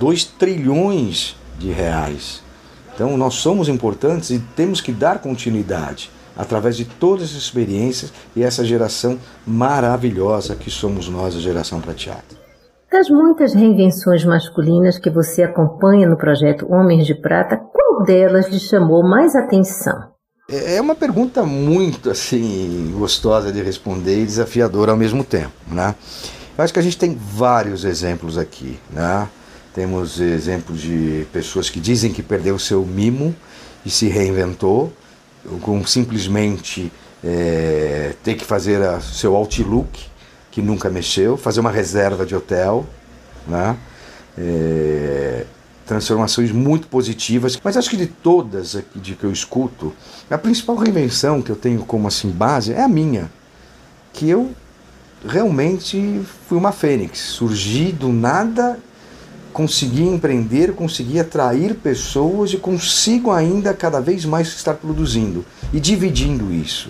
2 0.00 0.24
trilhões 0.24 1.36
de 1.58 1.70
reais. 1.70 2.40
Então 2.94 3.14
nós 3.18 3.34
somos 3.34 3.68
importantes 3.68 4.30
e 4.30 4.38
temos 4.38 4.80
que 4.80 4.90
dar 4.90 5.18
continuidade 5.18 6.10
através 6.34 6.78
de 6.78 6.86
todas 6.86 7.24
as 7.24 7.36
experiências 7.36 8.10
e 8.34 8.42
essa 8.42 8.64
geração 8.64 9.18
maravilhosa 9.46 10.56
que 10.56 10.70
somos 10.70 11.10
nós, 11.10 11.36
a 11.36 11.40
geração 11.40 11.78
prateada. 11.78 12.35
Das 12.96 13.10
muitas 13.10 13.52
reinvenções 13.52 14.24
masculinas 14.24 14.98
que 14.98 15.10
você 15.10 15.42
acompanha 15.42 16.08
no 16.08 16.16
projeto 16.16 16.66
Homens 16.72 17.06
de 17.06 17.14
Prata, 17.14 17.54
qual 17.54 18.02
delas 18.02 18.48
lhe 18.48 18.58
chamou 18.58 19.02
mais 19.02 19.36
atenção? 19.36 20.12
É, 20.50 20.76
é 20.76 20.80
uma 20.80 20.94
pergunta 20.94 21.42
muito 21.42 22.08
assim 22.08 22.90
gostosa 22.96 23.52
de 23.52 23.60
responder 23.60 24.22
e 24.22 24.24
desafiadora 24.24 24.92
ao 24.92 24.96
mesmo 24.96 25.22
tempo, 25.22 25.52
né? 25.70 25.94
Eu 26.56 26.64
acho 26.64 26.72
que 26.72 26.78
a 26.78 26.82
gente 26.82 26.96
tem 26.96 27.14
vários 27.14 27.84
exemplos 27.84 28.38
aqui, 28.38 28.80
né? 28.90 29.28
Temos 29.74 30.18
exemplos 30.18 30.80
de 30.80 31.26
pessoas 31.30 31.68
que 31.68 31.78
dizem 31.78 32.14
que 32.14 32.22
perdeu 32.22 32.54
o 32.54 32.58
seu 32.58 32.82
mimo 32.82 33.36
e 33.84 33.90
se 33.90 34.08
reinventou, 34.08 34.90
com 35.60 35.84
simplesmente 35.84 36.90
é, 37.22 38.14
ter 38.24 38.36
que 38.36 38.44
fazer 38.46 38.80
o 38.80 39.02
seu 39.02 39.36
outlook, 39.36 40.15
que 40.56 40.62
nunca 40.62 40.88
mexeu, 40.88 41.36
fazer 41.36 41.60
uma 41.60 41.70
reserva 41.70 42.24
de 42.24 42.34
hotel, 42.34 42.86
né? 43.46 43.76
É, 44.38 45.44
transformações 45.84 46.50
muito 46.50 46.88
positivas, 46.88 47.60
mas 47.62 47.76
acho 47.76 47.90
que 47.90 47.96
de 47.98 48.06
todas 48.06 48.74
aqui 48.74 48.98
de 48.98 49.14
que 49.16 49.24
eu 49.24 49.30
escuto, 49.30 49.92
a 50.30 50.38
principal 50.38 50.76
reinvenção 50.76 51.42
que 51.42 51.50
eu 51.50 51.56
tenho 51.56 51.80
como 51.80 52.08
assim 52.08 52.30
base 52.30 52.72
é 52.72 52.82
a 52.82 52.88
minha, 52.88 53.30
que 54.14 54.30
eu 54.30 54.50
realmente 55.28 56.22
fui 56.48 56.56
uma 56.56 56.72
fênix, 56.72 57.18
surgi 57.18 57.92
do 57.92 58.08
nada, 58.08 58.78
consegui 59.52 60.04
empreender, 60.04 60.72
consegui 60.72 61.20
atrair 61.20 61.74
pessoas 61.74 62.54
e 62.54 62.56
consigo 62.56 63.30
ainda 63.30 63.74
cada 63.74 64.00
vez 64.00 64.24
mais 64.24 64.48
estar 64.48 64.72
produzindo 64.72 65.44
e 65.70 65.78
dividindo 65.78 66.50
isso. 66.50 66.88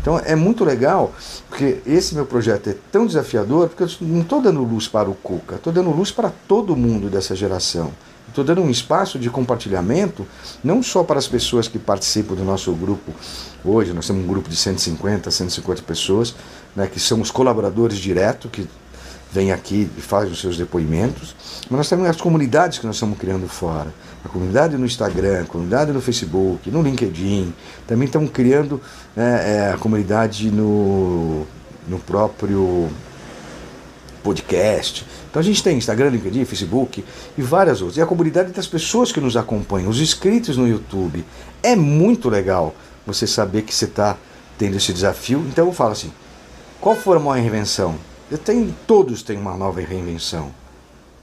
Então 0.00 0.18
é 0.18 0.36
muito 0.36 0.64
legal, 0.64 1.12
porque 1.48 1.78
esse 1.86 2.14
meu 2.14 2.24
projeto 2.26 2.70
é 2.70 2.76
tão 2.92 3.06
desafiador, 3.06 3.68
porque 3.68 3.82
eu 3.82 3.88
não 4.00 4.20
estou 4.20 4.40
dando 4.40 4.62
luz 4.62 4.86
para 4.86 5.10
o 5.10 5.14
Cuca, 5.14 5.56
estou 5.56 5.72
dando 5.72 5.90
luz 5.90 6.10
para 6.10 6.30
todo 6.46 6.76
mundo 6.76 7.08
dessa 7.08 7.34
geração. 7.34 7.92
Estou 8.28 8.44
dando 8.44 8.60
um 8.60 8.68
espaço 8.68 9.18
de 9.18 9.30
compartilhamento, 9.30 10.26
não 10.62 10.82
só 10.82 11.02
para 11.02 11.18
as 11.18 11.26
pessoas 11.26 11.68
que 11.68 11.78
participam 11.78 12.34
do 12.34 12.44
nosso 12.44 12.72
grupo 12.72 13.12
hoje, 13.64 13.92
nós 13.92 14.06
temos 14.06 14.24
um 14.24 14.26
grupo 14.26 14.48
de 14.48 14.56
150, 14.56 15.30
150 15.30 15.82
pessoas, 15.82 16.34
né, 16.74 16.86
que 16.86 17.00
são 17.00 17.20
os 17.20 17.30
colaboradores 17.30 17.96
diretos, 17.98 18.50
que 18.50 18.68
vêm 19.32 19.52
aqui 19.52 19.90
e 19.96 20.00
fazem 20.00 20.32
os 20.32 20.40
seus 20.40 20.56
depoimentos, 20.56 21.34
mas 21.68 21.78
nós 21.78 21.88
temos 21.88 22.08
as 22.08 22.20
comunidades 22.20 22.78
que 22.78 22.86
nós 22.86 22.96
estamos 22.96 23.18
criando 23.18 23.48
fora. 23.48 23.92
A 24.24 24.28
comunidade 24.28 24.76
no 24.76 24.86
Instagram, 24.86 25.42
a 25.42 25.44
comunidade 25.44 25.92
no 25.92 26.00
Facebook, 26.00 26.70
no 26.70 26.82
LinkedIn, 26.82 27.52
também 27.86 28.06
estamos 28.06 28.30
criando 28.30 28.80
né, 29.14 29.68
é, 29.68 29.72
a 29.72 29.78
comunidade 29.78 30.50
no, 30.50 31.46
no 31.86 31.98
próprio 31.98 32.88
podcast. 34.22 35.06
Então 35.30 35.38
a 35.40 35.44
gente 35.44 35.62
tem 35.62 35.78
Instagram, 35.78 36.08
LinkedIn, 36.08 36.44
Facebook 36.44 37.04
e 37.38 37.42
várias 37.42 37.80
outras. 37.80 37.98
E 37.98 38.02
a 38.02 38.06
comunidade 38.06 38.52
das 38.52 38.66
pessoas 38.66 39.12
que 39.12 39.20
nos 39.20 39.36
acompanham, 39.36 39.88
os 39.88 40.00
inscritos 40.00 40.56
no 40.56 40.66
YouTube. 40.66 41.24
É 41.62 41.76
muito 41.76 42.28
legal 42.28 42.74
você 43.06 43.26
saber 43.26 43.62
que 43.62 43.72
você 43.72 43.84
está 43.84 44.16
tendo 44.58 44.76
esse 44.76 44.92
desafio. 44.92 45.44
Então 45.48 45.66
eu 45.66 45.72
falo 45.72 45.92
assim: 45.92 46.12
qual 46.80 46.96
foi 46.96 47.16
a 47.16 47.20
maior 47.20 47.40
reinvenção? 47.40 47.94
Tenho, 48.44 48.74
todos 48.86 49.22
têm 49.22 49.38
uma 49.38 49.56
nova 49.56 49.80
reinvenção. 49.80 50.50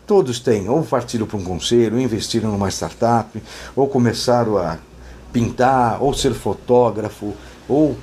Todos 0.05 0.39
têm, 0.39 0.67
ou 0.69 0.83
partiram 0.83 1.25
para 1.25 1.37
um 1.37 1.43
conselho, 1.43 1.95
ou 1.95 2.01
investiram 2.01 2.51
numa 2.51 2.69
startup, 2.69 3.41
ou 3.75 3.87
começaram 3.87 4.57
a 4.57 4.77
pintar, 5.31 6.01
ou 6.01 6.13
ser 6.13 6.33
fotógrafo, 6.33 7.33
ou 7.67 7.97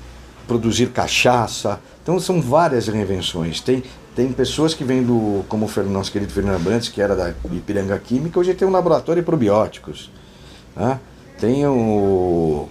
produzir 0.47 0.89
cachaça. 0.91 1.81
Então 2.03 2.19
são 2.19 2.41
várias 2.41 2.89
reinvenções. 2.89 3.61
Tem 3.61 3.83
tem 4.15 4.33
pessoas 4.33 4.75
que 4.75 4.83
vêm 4.83 5.03
do, 5.03 5.45
como 5.49 5.67
o 5.67 5.83
nosso 5.85 6.11
querido 6.11 6.33
Fernando 6.33 6.63
Brandes, 6.63 6.89
que 6.89 7.01
era 7.01 7.15
da 7.15 7.33
Ipiranga 7.53 7.99
Química, 7.99 8.41
hoje 8.41 8.53
tem 8.55 8.67
um 8.67 8.71
laboratório 8.71 9.23
de 9.23 9.27
probióticos. 9.27 10.11
Né? 10.77 10.99
Tem 11.39 11.65
o, 11.67 12.69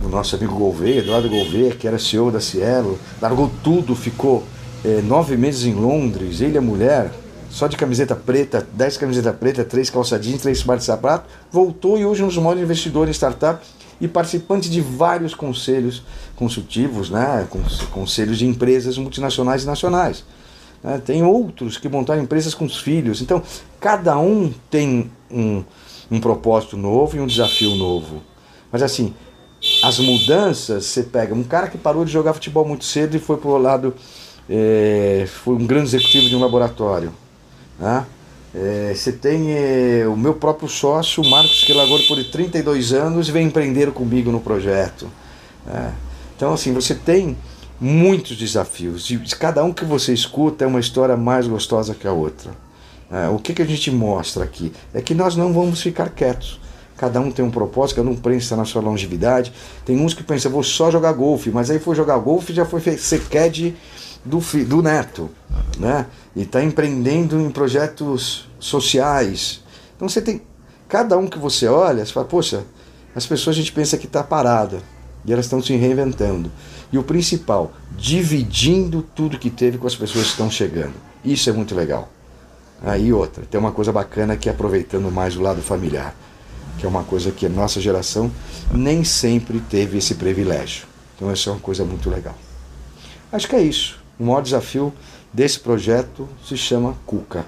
o 0.00 0.08
nosso 0.08 0.36
amigo 0.36 0.54
Gouveia, 0.54 1.00
Eduardo 1.00 1.28
Gouveia, 1.28 1.74
que 1.74 1.88
era 1.88 1.98
CEO 1.98 2.30
da 2.30 2.40
Cielo, 2.40 2.98
largou 3.20 3.50
tudo, 3.64 3.96
ficou 3.96 4.44
é, 4.84 5.02
nove 5.02 5.36
meses 5.36 5.64
em 5.64 5.74
Londres, 5.74 6.40
ele 6.40 6.58
a 6.58 6.60
mulher, 6.60 7.10
só 7.50 7.66
de 7.66 7.76
camiseta 7.76 8.14
preta, 8.14 8.66
dez 8.72 8.96
camiseta 8.96 9.32
preta, 9.32 9.64
três 9.64 9.90
calçadinhos, 9.90 10.42
três 10.42 10.58
smart 10.58 10.82
sapato, 10.82 11.28
voltou 11.50 11.98
e 11.98 12.04
hoje 12.04 12.22
é 12.22 12.24
um 12.24 12.28
dos 12.28 12.36
maiores 12.38 12.62
investidores 12.62 13.10
em 13.10 13.14
startup 13.14 13.64
e 14.00 14.06
participante 14.06 14.70
de 14.70 14.80
vários 14.80 15.34
conselhos 15.34 16.02
consultivos, 16.36 17.10
né, 17.10 17.48
conselhos 17.90 18.38
de 18.38 18.46
empresas 18.46 18.96
multinacionais 18.96 19.64
e 19.64 19.66
nacionais. 19.66 20.24
Né. 20.82 21.00
Tem 21.04 21.22
outros 21.22 21.76
que 21.76 21.88
montaram 21.88 22.22
empresas 22.22 22.54
com 22.54 22.64
os 22.64 22.78
filhos. 22.78 23.20
Então, 23.20 23.42
cada 23.80 24.16
um 24.18 24.52
tem 24.70 25.10
um, 25.30 25.64
um 26.10 26.20
propósito 26.20 26.76
novo 26.76 27.16
e 27.16 27.20
um 27.20 27.26
desafio 27.26 27.74
novo. 27.74 28.22
Mas 28.70 28.82
assim, 28.82 29.14
as 29.82 29.98
mudanças, 29.98 30.86
você 30.86 31.02
pega 31.02 31.34
um 31.34 31.42
cara 31.42 31.68
que 31.68 31.78
parou 31.78 32.04
de 32.04 32.12
jogar 32.12 32.32
futebol 32.32 32.64
muito 32.64 32.84
cedo 32.84 33.16
e 33.16 33.18
foi 33.18 33.36
para 33.36 33.50
o 33.50 33.58
lado, 33.58 33.94
é, 34.48 35.26
foi 35.26 35.54
um 35.54 35.66
grande 35.66 35.88
executivo 35.88 36.28
de 36.28 36.36
um 36.36 36.40
laboratório. 36.40 37.12
Né? 37.78 38.06
É, 38.54 38.92
você 38.94 39.12
tem 39.12 39.52
é, 39.52 40.06
o 40.08 40.16
meu 40.16 40.34
próprio 40.34 40.68
sócio, 40.68 41.22
Marcos, 41.28 41.64
que 41.64 41.72
largou 41.72 41.98
por 42.06 42.22
32 42.24 42.92
anos 42.92 43.28
vem 43.28 43.46
empreender 43.46 43.90
comigo 43.92 44.30
no 44.30 44.40
projeto. 44.40 45.08
É. 45.66 45.90
Então, 46.36 46.52
assim, 46.52 46.72
você 46.72 46.94
tem 46.94 47.36
muitos 47.80 48.36
desafios. 48.36 49.10
E 49.10 49.18
cada 49.36 49.62
um 49.62 49.72
que 49.72 49.84
você 49.84 50.12
escuta 50.12 50.64
é 50.64 50.66
uma 50.66 50.80
história 50.80 51.16
mais 51.16 51.46
gostosa 51.46 51.94
que 51.94 52.06
a 52.06 52.12
outra. 52.12 52.50
É, 53.10 53.28
o 53.28 53.38
que, 53.38 53.54
que 53.54 53.62
a 53.62 53.66
gente 53.66 53.90
mostra 53.90 54.44
aqui? 54.44 54.72
É 54.94 55.00
que 55.00 55.14
nós 55.14 55.36
não 55.36 55.52
vamos 55.52 55.82
ficar 55.82 56.08
quietos. 56.10 56.60
Cada 56.96 57.20
um 57.20 57.30
tem 57.30 57.44
um 57.44 57.50
propósito, 57.50 57.98
cada 57.98 58.10
um 58.10 58.16
pensa 58.16 58.56
na 58.56 58.64
sua 58.64 58.82
longevidade. 58.82 59.52
Tem 59.84 59.96
uns 59.96 60.14
que 60.14 60.22
pensam, 60.22 60.50
vou 60.50 60.64
só 60.64 60.90
jogar 60.90 61.12
golfe, 61.12 61.48
mas 61.50 61.70
aí 61.70 61.78
foi 61.78 61.94
jogar 61.94 62.18
golfe 62.18 62.52
já 62.52 62.64
foi 62.64 62.80
ser 62.80 63.20
CAD 63.28 63.76
do, 64.24 64.38
do 64.64 64.82
neto, 64.82 65.30
né? 65.78 66.06
E 66.34 66.42
está 66.42 66.62
empreendendo 66.62 67.40
em 67.40 67.50
projetos 67.50 68.48
sociais. 68.58 69.62
Então 69.96 70.08
você 70.08 70.20
tem 70.20 70.42
cada 70.88 71.16
um 71.16 71.26
que 71.26 71.38
você 71.38 71.66
olha, 71.66 72.04
você 72.04 72.12
fala, 72.12 72.26
poxa, 72.26 72.64
as 73.14 73.26
pessoas 73.26 73.56
a 73.56 73.58
gente 73.58 73.72
pensa 73.72 73.98
que 73.98 74.06
está 74.06 74.22
parada 74.22 74.80
e 75.24 75.32
elas 75.32 75.46
estão 75.46 75.62
se 75.62 75.74
reinventando. 75.76 76.50
E 76.92 76.98
o 76.98 77.02
principal, 77.02 77.72
dividindo 77.96 79.02
tudo 79.02 79.38
que 79.38 79.50
teve 79.50 79.78
com 79.78 79.86
as 79.86 79.96
pessoas 79.96 80.24
que 80.24 80.30
estão 80.30 80.50
chegando. 80.50 80.94
Isso 81.24 81.50
é 81.50 81.52
muito 81.52 81.74
legal. 81.74 82.08
Aí 82.82 83.12
outra, 83.12 83.44
tem 83.44 83.58
uma 83.58 83.72
coisa 83.72 83.92
bacana 83.92 84.36
que 84.36 84.48
é 84.48 84.52
aproveitando 84.52 85.10
mais 85.10 85.36
o 85.36 85.42
lado 85.42 85.60
familiar, 85.60 86.14
que 86.78 86.86
é 86.86 86.88
uma 86.88 87.02
coisa 87.02 87.32
que 87.32 87.44
a 87.44 87.48
nossa 87.48 87.80
geração 87.80 88.30
nem 88.72 89.02
sempre 89.02 89.60
teve 89.60 89.98
esse 89.98 90.14
privilégio. 90.14 90.86
Então 91.16 91.30
essa 91.30 91.50
é 91.50 91.52
uma 91.52 91.60
coisa 91.60 91.84
muito 91.84 92.08
legal. 92.08 92.36
Acho 93.32 93.48
que 93.48 93.56
é 93.56 93.60
isso. 93.60 93.98
O 94.18 94.24
maior 94.24 94.42
desafio 94.42 94.92
desse 95.32 95.60
projeto 95.60 96.28
se 96.44 96.56
chama 96.56 96.94
Cuca. 97.06 97.44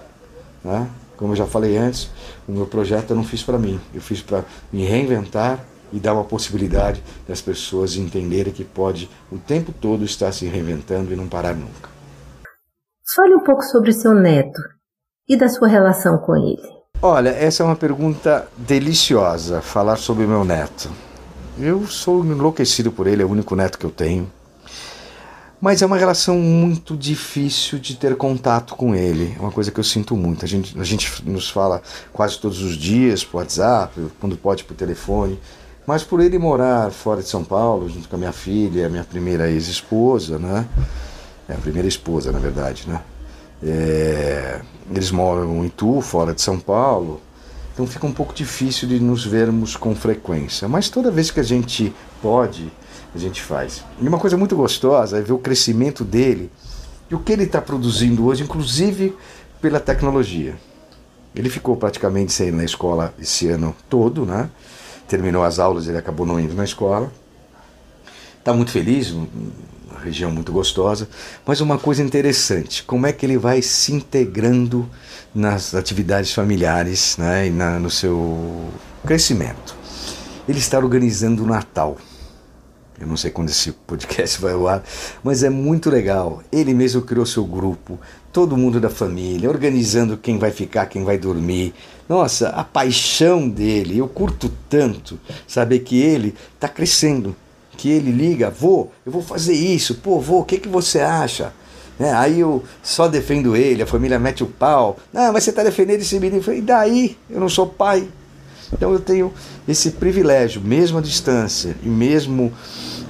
Né? 0.65 0.89
Como 1.17 1.33
eu 1.33 1.37
já 1.37 1.47
falei 1.47 1.77
antes, 1.77 2.11
o 2.49 2.53
meu 2.53 2.67
projeto 2.67 3.11
eu 3.11 3.17
não 3.17 3.25
fiz 3.25 3.43
para 3.43 3.59
mim, 3.59 3.81
eu 3.93 4.00
fiz 4.00 4.23
para 4.23 4.45
me 4.73 4.85
reinventar 4.85 5.65
e 5.93 5.99
dar 5.99 6.15
uma 6.15 6.25
possibilidade 6.25 7.03
das 7.27 7.41
pessoas 7.41 7.97
entenderem 7.97 8.53
que 8.53 8.65
pode 8.65 9.11
o 9.31 9.39
tempo 9.39 9.73
todo 9.73 10.05
estar 10.05 10.33
se 10.33 10.47
reinventando 10.47 11.12
e 11.12 11.17
não 11.17 11.27
parar 11.27 11.55
nunca. 11.55 11.91
Fale 13.15 13.35
um 13.35 13.43
pouco 13.43 13.62
sobre 13.62 13.93
seu 13.93 14.15
neto 14.15 14.61
e 15.29 15.37
da 15.37 15.49
sua 15.49 15.67
relação 15.67 16.19
com 16.19 16.37
ele. 16.37 16.81
Olha, 17.03 17.31
essa 17.31 17.62
é 17.62 17.67
uma 17.67 17.77
pergunta 17.77 18.47
deliciosa, 18.57 19.61
falar 19.61 19.97
sobre 19.97 20.27
meu 20.27 20.45
neto. 20.45 20.91
Eu 21.59 21.87
sou 21.87 22.25
enlouquecido 22.25 22.93
por 22.93 23.07
ele, 23.07 23.23
é 23.23 23.27
o 23.27 23.31
único 23.31 23.57
neto 23.57 23.79
que 23.79 23.87
eu 23.87 23.91
tenho. 23.91 24.31
Mas 25.61 25.83
é 25.83 25.87
uma 25.87 25.99
relação 25.99 26.38
muito 26.38 26.97
difícil 26.97 27.79
de 27.79 27.95
ter 27.95 28.17
contato 28.17 28.75
com 28.75 28.95
ele. 28.95 29.35
É 29.37 29.40
uma 29.40 29.50
coisa 29.50 29.71
que 29.71 29.79
eu 29.79 29.85
sinto 29.85 30.17
muito. 30.17 30.43
A 30.45 30.49
gente, 30.49 30.79
a 30.81 30.85
gente 30.85 31.23
nos 31.29 31.50
fala 31.50 31.83
quase 32.12 32.38
todos 32.38 32.62
os 32.62 32.76
dias 32.76 33.23
por 33.23 33.38
WhatsApp, 33.38 34.00
quando 34.19 34.37
pode 34.38 34.64
por 34.64 34.75
telefone. 34.75 35.38
Mas 35.87 36.02
por 36.02 36.21
ele 36.21 36.38
morar 36.38 36.90
fora 36.90 37.21
de 37.21 37.29
São 37.29 37.45
Paulo, 37.45 37.90
junto 37.90 38.09
com 38.09 38.17
a 38.17 38.19
minha 38.19 38.33
filha, 38.33 38.87
a 38.87 38.88
minha 38.88 39.05
primeira 39.05 39.50
ex-esposa, 39.50 40.38
né? 40.38 40.67
É 41.47 41.52
a 41.52 41.59
primeira 41.59 41.88
esposa, 41.88 42.33
na 42.33 42.38
verdade, 42.38 42.85
né? 42.88 43.02
É, 43.62 44.61
eles 44.90 45.11
moram 45.11 45.62
em 45.64 45.69
Tu, 45.69 46.00
fora 46.00 46.33
de 46.33 46.40
São 46.40 46.59
Paulo, 46.59 47.21
então 47.73 47.87
fica 47.87 48.07
um 48.07 48.12
pouco 48.12 48.35
difícil 48.35 48.88
de 48.88 48.99
nos 49.00 49.25
vermos 49.25 49.76
com 49.76 49.95
frequência. 49.95 50.69
Mas 50.69 50.88
toda 50.88 51.11
vez 51.11 51.31
que 51.31 51.40
a 51.40 51.43
gente 51.43 51.95
pode, 52.23 52.73
a 53.14 53.19
gente 53.19 53.43
faz. 53.43 53.85
E 54.00 54.07
uma 54.07 54.19
coisa 54.19 54.37
muito 54.37 54.57
gostosa 54.57 55.19
é 55.19 55.23
ver 55.23 55.33
o 55.33 55.38
crescimento 55.38 56.05
dele 56.05 56.50
e 57.11 57.14
o 57.14 57.19
que 57.19 57.33
ele 57.33 57.45
está 57.45 57.61
produzindo 57.61 58.26
hoje, 58.26 58.43
inclusive 58.43 59.17
pela 59.61 59.81
tecnologia. 59.81 60.57
Ele 61.35 61.49
ficou 61.49 61.76
praticamente 61.76 62.33
sem 62.33 62.49
ir 62.49 62.52
na 62.52 62.64
escola 62.64 63.14
esse 63.21 63.49
ano 63.49 63.75
todo, 63.88 64.25
né? 64.25 64.49
Terminou 65.07 65.43
as 65.43 65.59
aulas, 65.59 65.88
ele 65.88 65.99
acabou 65.99 66.26
não 66.26 66.38
indo 66.38 66.55
na 66.55 66.64
escola. 66.64 67.12
Está 68.38 68.52
muito 68.52 68.71
feliz, 68.71 69.14
região 70.02 70.31
muito 70.31 70.52
gostosa. 70.52 71.09
Mas 71.47 71.61
uma 71.61 71.79
coisa 71.79 72.02
interessante, 72.02 72.83
como 72.83 73.07
é 73.07 73.12
que 73.12 73.26
ele 73.26 73.38
vai 73.38 73.62
se 73.62 73.93
integrando 73.93 74.88
nas 75.35 75.75
atividades 75.75 76.33
familiares 76.33 77.17
né, 77.17 77.47
e 77.47 77.50
na, 77.50 77.79
no 77.79 77.90
seu 77.90 78.69
crescimento. 79.07 79.76
Ele 80.49 80.59
está 80.59 80.79
organizando 80.79 81.45
o 81.45 81.47
Natal. 81.47 81.97
Eu 83.00 83.07
não 83.07 83.16
sei 83.16 83.30
quando 83.30 83.49
esse 83.49 83.73
podcast 83.73 84.38
vai 84.40 84.52
ao 84.52 84.69
ar, 84.69 84.85
mas 85.25 85.42
é 85.42 85.49
muito 85.49 85.88
legal. 85.88 86.42
Ele 86.52 86.75
mesmo 86.75 87.00
criou 87.00 87.25
seu 87.25 87.47
grupo, 87.47 87.99
todo 88.30 88.59
mundo 88.59 88.78
da 88.78 88.90
família, 88.90 89.49
organizando 89.49 90.19
quem 90.19 90.38
vai 90.38 90.50
ficar, 90.50 90.85
quem 90.85 91.02
vai 91.02 91.16
dormir. 91.16 91.73
Nossa, 92.07 92.50
a 92.50 92.62
paixão 92.62 93.49
dele, 93.49 93.97
eu 93.97 94.07
curto 94.07 94.52
tanto 94.69 95.19
saber 95.49 95.78
que 95.78 95.99
ele 95.99 96.35
está 96.54 96.69
crescendo, 96.69 97.35
que 97.76 97.88
ele 97.88 98.12
liga, 98.12 98.50
vô, 98.50 98.88
eu 99.07 99.11
vou 99.11 99.23
fazer 99.23 99.54
isso, 99.54 99.95
pô, 99.95 100.21
vô, 100.21 100.40
o 100.40 100.45
que, 100.45 100.59
que 100.59 100.69
você 100.69 101.00
acha? 101.00 101.54
Né? 101.99 102.12
Aí 102.12 102.40
eu 102.40 102.62
só 102.83 103.09
defendo 103.09 103.57
ele, 103.57 103.83
a 103.83 103.87
família 103.87 104.18
mete 104.18 104.42
o 104.42 104.46
pau. 104.46 104.98
Não, 105.11 105.33
mas 105.33 105.44
você 105.44 105.51
está 105.51 105.62
defendendo 105.62 106.01
esse 106.01 106.18
menino. 106.20 106.42
e 106.53 106.61
daí? 106.61 107.16
Eu 107.31 107.40
não 107.40 107.48
sou 107.48 107.66
pai. 107.66 108.07
Então 108.72 108.92
eu 108.92 109.01
tenho 109.01 109.33
esse 109.66 109.92
privilégio, 109.92 110.61
mesmo 110.62 110.98
à 110.98 111.01
distância 111.01 111.77
e 111.83 111.88
mesmo 111.88 112.53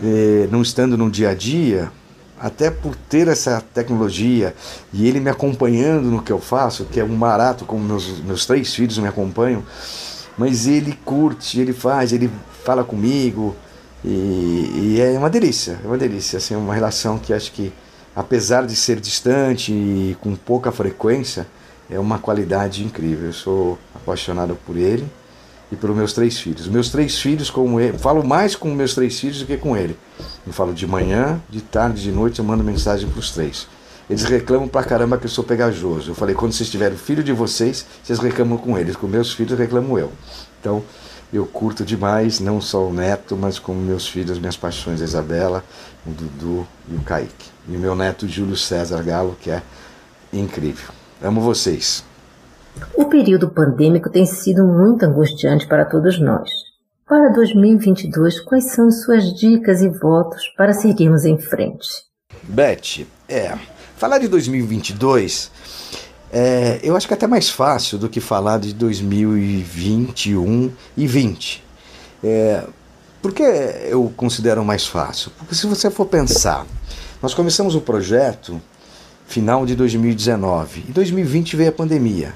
eh, 0.02 0.48
não 0.50 0.62
estando 0.62 0.96
no 0.96 1.10
dia 1.10 1.30
a 1.30 1.34
dia, 1.34 1.90
até 2.38 2.70
por 2.70 2.96
ter 2.96 3.28
essa 3.28 3.62
tecnologia 3.74 4.54
e 4.92 5.06
ele 5.06 5.20
me 5.20 5.28
acompanhando 5.28 6.10
no 6.10 6.22
que 6.22 6.32
eu 6.32 6.40
faço, 6.40 6.86
que 6.86 6.98
é 6.98 7.04
um 7.04 7.18
barato, 7.18 7.66
como 7.66 7.84
meus, 7.84 8.20
meus 8.20 8.46
três 8.46 8.74
filhos 8.74 8.96
me 8.98 9.06
acompanham, 9.06 9.62
mas 10.38 10.66
ele 10.66 10.98
curte, 11.04 11.60
ele 11.60 11.74
faz, 11.74 12.12
ele 12.12 12.30
fala 12.64 12.82
comigo, 12.82 13.54
e, 14.02 14.96
e, 14.96 15.00
é 15.00 15.18
uma 15.18 15.28
delícia, 15.28 15.78
é 15.84 15.86
uma 15.86 15.98
delícia, 15.98 16.38
assim, 16.38 16.56
uma 16.56 16.74
relação 16.74 17.18
que 17.18 17.34
acho 17.34 17.52
que, 17.52 17.70
apesar 18.16 18.66
de 18.66 18.74
ser 18.74 18.98
distante 18.98 19.72
e 19.72 20.16
com 20.22 20.34
pouca 20.34 20.72
frequência, 20.72 21.46
é 21.90 21.98
uma 21.98 22.18
qualidade 22.18 22.82
incrível. 22.82 23.26
Eu 23.26 23.32
sou 23.34 23.78
apaixonado 23.94 24.56
por 24.64 24.78
ele 24.78 25.06
e 25.70 25.76
pelos 25.76 25.96
meus 25.96 26.12
três 26.12 26.38
filhos. 26.38 26.66
Meus 26.66 26.90
três 26.90 27.18
filhos, 27.18 27.50
como 27.50 27.80
ele, 27.80 27.96
falo 27.98 28.24
mais 28.24 28.56
com 28.56 28.70
meus 28.74 28.94
três 28.94 29.18
filhos 29.18 29.40
do 29.40 29.46
que 29.46 29.56
com 29.56 29.76
ele. 29.76 29.96
Eu 30.46 30.52
falo 30.52 30.72
de 30.72 30.86
manhã, 30.86 31.40
de 31.48 31.60
tarde, 31.60 32.02
de 32.02 32.10
noite, 32.10 32.38
eu 32.38 32.44
mando 32.44 32.64
mensagem 32.64 33.08
para 33.08 33.20
os 33.20 33.30
três. 33.30 33.66
Eles 34.08 34.24
reclamam 34.24 34.66
pra 34.66 34.82
caramba 34.82 35.16
que 35.16 35.26
eu 35.26 35.30
sou 35.30 35.44
pegajoso. 35.44 36.10
Eu 36.10 36.14
falei, 36.16 36.34
quando 36.34 36.52
vocês 36.52 36.68
tiverem 36.68 36.98
filho 36.98 37.22
de 37.22 37.32
vocês, 37.32 37.86
vocês 38.02 38.18
reclamam 38.18 38.58
com 38.58 38.76
eles. 38.76 38.96
Com 38.96 39.06
meus 39.06 39.32
filhos, 39.32 39.56
reclamo 39.56 39.96
eu. 39.96 40.10
Então, 40.60 40.82
eu 41.32 41.46
curto 41.46 41.84
demais, 41.84 42.40
não 42.40 42.60
só 42.60 42.84
o 42.84 42.92
neto, 42.92 43.36
mas 43.36 43.60
como 43.60 43.80
meus 43.80 44.08
filhos, 44.08 44.40
minhas 44.40 44.56
paixões, 44.56 45.00
a 45.00 45.04
Isabela, 45.04 45.64
o 46.04 46.10
Dudu 46.10 46.66
e 46.88 46.96
o 46.96 47.00
Kaique. 47.02 47.50
E 47.68 47.76
o 47.76 47.78
meu 47.78 47.94
neto 47.94 48.26
Júlio 48.26 48.56
César 48.56 49.00
Galo, 49.04 49.36
que 49.40 49.48
é 49.48 49.62
incrível. 50.32 50.88
Amo 51.22 51.40
vocês. 51.40 52.02
O 52.94 53.06
período 53.06 53.50
pandêmico 53.50 54.10
tem 54.10 54.26
sido 54.26 54.64
muito 54.64 55.04
angustiante 55.04 55.66
para 55.66 55.84
todos 55.84 56.20
nós. 56.20 56.50
Para 57.08 57.32
2022, 57.32 58.40
quais 58.40 58.72
são 58.72 58.90
suas 58.90 59.32
dicas 59.34 59.82
e 59.82 59.88
votos 59.88 60.46
para 60.56 60.72
seguirmos 60.72 61.24
em 61.24 61.38
frente? 61.38 61.88
Beth, 62.44 63.06
é. 63.28 63.58
Falar 63.96 64.18
de 64.18 64.28
2022 64.28 65.50
é, 66.32 66.78
eu 66.82 66.96
acho 66.96 67.08
que 67.08 67.12
é 67.12 67.16
até 67.16 67.26
mais 67.26 67.48
fácil 67.50 67.98
do 67.98 68.08
que 68.08 68.20
falar 68.20 68.58
de 68.58 68.72
2021 68.72 70.70
e 70.96 71.06
20. 71.06 71.64
É, 72.22 72.64
por 73.20 73.32
que 73.32 73.42
eu 73.42 74.12
considero 74.16 74.64
mais 74.64 74.86
fácil? 74.86 75.32
Porque 75.36 75.54
se 75.54 75.66
você 75.66 75.90
for 75.90 76.06
pensar, 76.06 76.64
nós 77.20 77.34
começamos 77.34 77.74
o 77.74 77.80
projeto 77.80 78.60
final 79.26 79.66
de 79.66 79.74
2019 79.74 80.84
e 80.88 80.92
2020 80.92 81.56
veio 81.56 81.70
a 81.70 81.72
pandemia. 81.72 82.32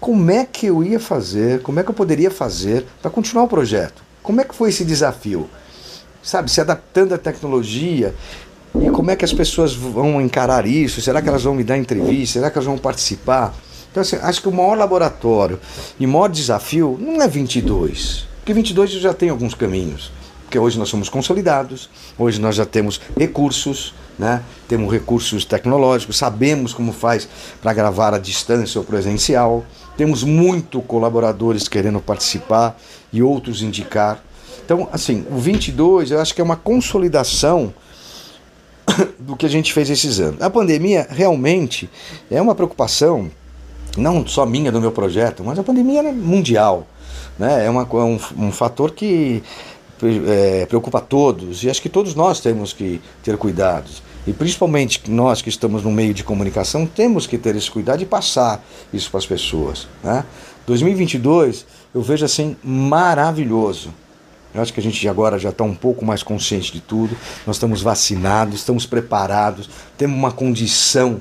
Como 0.00 0.30
é 0.30 0.44
que 0.44 0.66
eu 0.66 0.84
ia 0.84 1.00
fazer, 1.00 1.62
como 1.62 1.80
é 1.80 1.82
que 1.82 1.90
eu 1.90 1.94
poderia 1.94 2.30
fazer 2.30 2.86
para 3.00 3.10
continuar 3.10 3.44
o 3.44 3.48
projeto? 3.48 4.02
Como 4.22 4.40
é 4.40 4.44
que 4.44 4.54
foi 4.54 4.68
esse 4.68 4.84
desafio? 4.84 5.48
Sabe, 6.22 6.50
se 6.50 6.60
adaptando 6.60 7.14
à 7.14 7.18
tecnologia, 7.18 8.14
e 8.80 8.90
como 8.90 9.10
é 9.10 9.16
que 9.16 9.24
as 9.24 9.32
pessoas 9.32 9.74
vão 9.74 10.20
encarar 10.20 10.66
isso? 10.66 11.00
Será 11.00 11.22
que 11.22 11.28
elas 11.28 11.44
vão 11.44 11.54
me 11.54 11.64
dar 11.64 11.78
entrevista? 11.78 12.40
Será 12.40 12.50
que 12.50 12.58
elas 12.58 12.66
vão 12.66 12.76
participar? 12.76 13.54
Então, 13.90 14.02
assim, 14.02 14.16
acho 14.16 14.42
que 14.42 14.48
o 14.48 14.52
maior 14.52 14.76
laboratório 14.76 15.58
e 15.98 16.06
maior 16.06 16.28
desafio 16.28 16.98
não 17.00 17.22
é 17.22 17.28
22, 17.28 18.26
porque 18.36 18.52
22 18.52 18.90
já 18.90 19.14
tem 19.14 19.30
alguns 19.30 19.54
caminhos. 19.54 20.12
Porque 20.42 20.58
hoje 20.58 20.78
nós 20.78 20.88
somos 20.88 21.08
consolidados, 21.08 21.88
hoje 22.18 22.40
nós 22.40 22.54
já 22.54 22.64
temos 22.64 23.00
recursos, 23.16 23.94
né? 24.18 24.42
temos 24.66 24.90
recursos 24.92 25.44
tecnológicos, 25.44 26.16
sabemos 26.16 26.72
como 26.72 26.92
faz 26.92 27.28
para 27.60 27.72
gravar 27.72 28.14
à 28.14 28.18
distância 28.18 28.78
ou 28.78 28.84
presencial, 28.84 29.64
temos 29.96 30.22
muito 30.22 30.80
colaboradores 30.80 31.68
querendo 31.68 32.00
participar 32.00 32.78
e 33.12 33.22
outros 33.22 33.62
indicar. 33.62 34.22
Então, 34.64 34.88
assim, 34.92 35.24
o 35.30 35.38
22 35.38 36.10
eu 36.10 36.20
acho 36.20 36.34
que 36.34 36.40
é 36.40 36.44
uma 36.44 36.56
consolidação 36.56 37.72
do 39.18 39.36
que 39.36 39.46
a 39.46 39.48
gente 39.48 39.72
fez 39.72 39.90
esses 39.90 40.20
anos. 40.20 40.40
A 40.42 40.50
pandemia 40.50 41.06
realmente 41.08 41.88
é 42.30 42.40
uma 42.40 42.54
preocupação, 42.54 43.30
não 43.96 44.26
só 44.26 44.44
minha 44.44 44.72
do 44.72 44.80
meu 44.80 44.92
projeto, 44.92 45.44
mas 45.44 45.58
a 45.58 45.62
pandemia 45.62 46.00
é 46.00 46.12
mundial. 46.12 46.86
Né? 47.38 47.66
É, 47.66 47.70
uma, 47.70 47.82
é 47.82 47.96
um, 47.96 48.18
um 48.38 48.52
fator 48.52 48.92
que 48.92 49.42
é, 50.26 50.66
preocupa 50.66 51.00
todos 51.00 51.62
e 51.64 51.70
acho 51.70 51.80
que 51.80 51.88
todos 51.88 52.14
nós 52.14 52.40
temos 52.40 52.72
que 52.72 53.00
ter 53.22 53.36
cuidados. 53.36 54.02
E 54.26 54.32
principalmente 54.32 55.02
nós 55.08 55.40
que 55.40 55.48
estamos 55.48 55.84
no 55.84 55.90
meio 55.90 56.12
de 56.12 56.24
comunicação 56.24 56.84
temos 56.84 57.26
que 57.26 57.38
ter 57.38 57.54
esse 57.54 57.70
cuidado 57.70 58.02
e 58.02 58.06
passar 58.06 58.64
isso 58.92 59.10
para 59.10 59.18
as 59.18 59.26
pessoas. 59.26 59.86
Né? 60.02 60.24
2022 60.66 61.64
eu 61.94 62.02
vejo 62.02 62.24
assim 62.24 62.56
maravilhoso 62.62 63.94
Eu 64.52 64.60
acho 64.60 64.72
que 64.72 64.80
a 64.80 64.82
gente 64.82 65.08
agora 65.08 65.38
já 65.38 65.50
está 65.50 65.62
um 65.64 65.74
pouco 65.74 66.04
mais 66.04 66.22
consciente 66.22 66.72
de 66.72 66.80
tudo. 66.80 67.16
Nós 67.46 67.56
estamos 67.56 67.82
vacinados, 67.82 68.56
estamos 68.56 68.84
preparados, 68.84 69.70
temos 69.96 70.18
uma 70.18 70.32
condição 70.32 71.20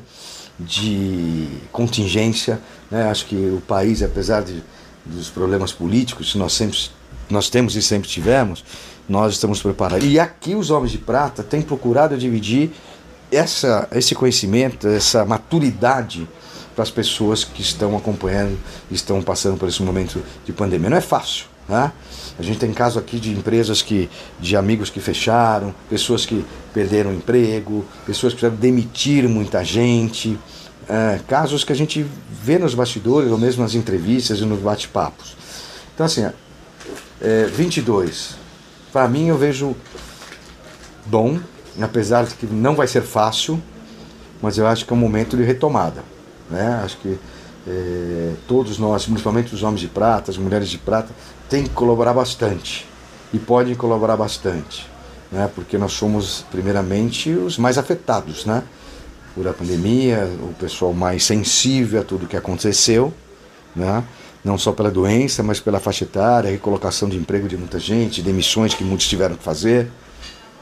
de 0.60 1.48
contingência. 1.72 2.60
Né? 2.90 3.10
Acho 3.10 3.26
que 3.26 3.36
o 3.36 3.62
país, 3.62 4.02
apesar 4.02 4.42
de, 4.42 4.64
dos 5.06 5.30
problemas 5.30 5.72
políticos 5.72 6.34
nós, 6.36 6.54
sempre, 6.54 6.80
nós 7.30 7.50
temos 7.50 7.76
e 7.76 7.82
sempre 7.82 8.10
tivemos, 8.10 8.64
nós 9.08 9.34
estamos 9.34 9.62
preparados. 9.62 10.08
E 10.08 10.20
aqui 10.20 10.56
os 10.56 10.72
Homens 10.72 10.92
de 10.92 10.98
Prata 10.98 11.44
têm 11.44 11.62
procurado 11.62 12.18
dividir 12.18 12.72
essa, 13.32 13.88
esse 13.92 14.16
conhecimento, 14.16 14.88
essa 14.88 15.26
maturidade 15.26 16.28
para 16.76 16.84
as 16.84 16.92
pessoas 16.92 17.44
que 17.44 17.62
estão 17.62 17.96
acompanhando, 17.96 18.58
estão 18.92 19.22
passando 19.22 19.58
por 19.58 19.70
esse 19.70 19.82
momento 19.82 20.22
de 20.46 20.52
pandemia. 20.52 20.90
Não 20.90 20.98
é 20.98 21.02
fácil, 21.02 21.46
né? 21.68 21.92
A 22.38 22.44
gente 22.44 22.60
tem 22.60 22.74
caso 22.74 23.00
aqui 23.00 23.18
de 23.18 23.32
empresas 23.32 23.82
que, 23.82 24.10
de 24.40 24.58
amigos 24.58 24.90
que 24.90 25.00
fecharam, 25.00 25.74
pessoas 25.90 26.26
que 26.26 26.46
perderam 26.74 27.14
emprego, 27.14 27.86
pessoas 28.06 28.34
que 28.34 28.40
precisaram 28.40 28.60
demitir 28.60 29.28
muita 29.30 29.64
gente, 29.64 30.38
é, 30.90 31.20
casos 31.28 31.64
que 31.64 31.72
a 31.72 31.76
gente 31.76 32.06
vê 32.30 32.60
nos 32.60 32.76
bastidores 32.76 33.32
ou 33.32 33.38
mesmo 33.38 33.64
nas 33.64 33.74
entrevistas 33.74 34.40
e 34.40 34.46
nos 34.46 34.60
bate-papos. 34.60 35.36
Então 35.94 36.06
assim, 36.06 36.30
é, 37.22 37.46
22, 37.46 38.36
para 38.92 39.08
mim 39.08 39.28
eu 39.28 39.38
vejo 39.38 39.74
bom, 41.06 41.40
apesar 41.82 42.26
de 42.26 42.36
que 42.36 42.46
não 42.46 42.76
vai 42.76 42.88
ser 42.88 43.02
fácil, 43.02 43.62
mas 44.42 44.58
eu 44.58 44.68
acho 44.68 44.86
que 44.86 44.94
é 44.94 44.96
um 44.96 45.00
momento 45.00 45.36
de 45.36 45.44
retomada. 45.44 46.04
Né? 46.50 46.82
Acho 46.84 46.98
que 46.98 47.18
é, 47.68 48.34
todos 48.48 48.78
nós, 48.78 49.06
principalmente 49.06 49.54
os 49.54 49.64
homens 49.64 49.82
de 49.82 49.88
prata, 49.88 50.32
as 50.32 50.38
mulheres 50.38 50.70
de 50.70 50.78
prata, 50.78 51.10
têm 51.50 51.64
que 51.64 51.70
colaborar 51.70 52.14
bastante 52.14 52.88
e 53.34 53.40
podem 53.40 53.76
colaborar 53.76 54.16
bastante, 54.16 54.88
né? 55.32 55.50
porque 55.54 55.78
nós 55.78 55.94
somos, 55.94 56.46
primeiramente, 56.52 57.32
os 57.32 57.58
mais 57.58 57.78
afetados 57.78 58.46
né? 58.46 58.64
por 59.34 59.48
a 59.48 59.54
pandemia, 59.54 60.30
o 60.42 60.54
pessoal 60.54 60.94
mais 60.94 61.24
sensível 61.24 62.02
a 62.02 62.04
tudo 62.04 62.28
que 62.28 62.38
aconteceu, 62.38 63.14
né? 63.76 64.04
não 64.44 64.60
só 64.60 64.72
pela 64.72 64.92
doença, 64.92 65.42
mas 65.42 65.60
pela 65.60 65.80
faixa 65.80 66.04
etária, 66.04 66.52
recolocação 66.52 67.10
de 67.10 67.18
emprego 67.18 67.48
de 67.48 67.58
muita 67.58 67.80
gente, 67.80 68.22
demissões 68.22 68.76
que 68.76 68.84
muitos 68.84 69.08
tiveram 69.08 69.36
que 69.36 69.44
fazer. 69.44 69.90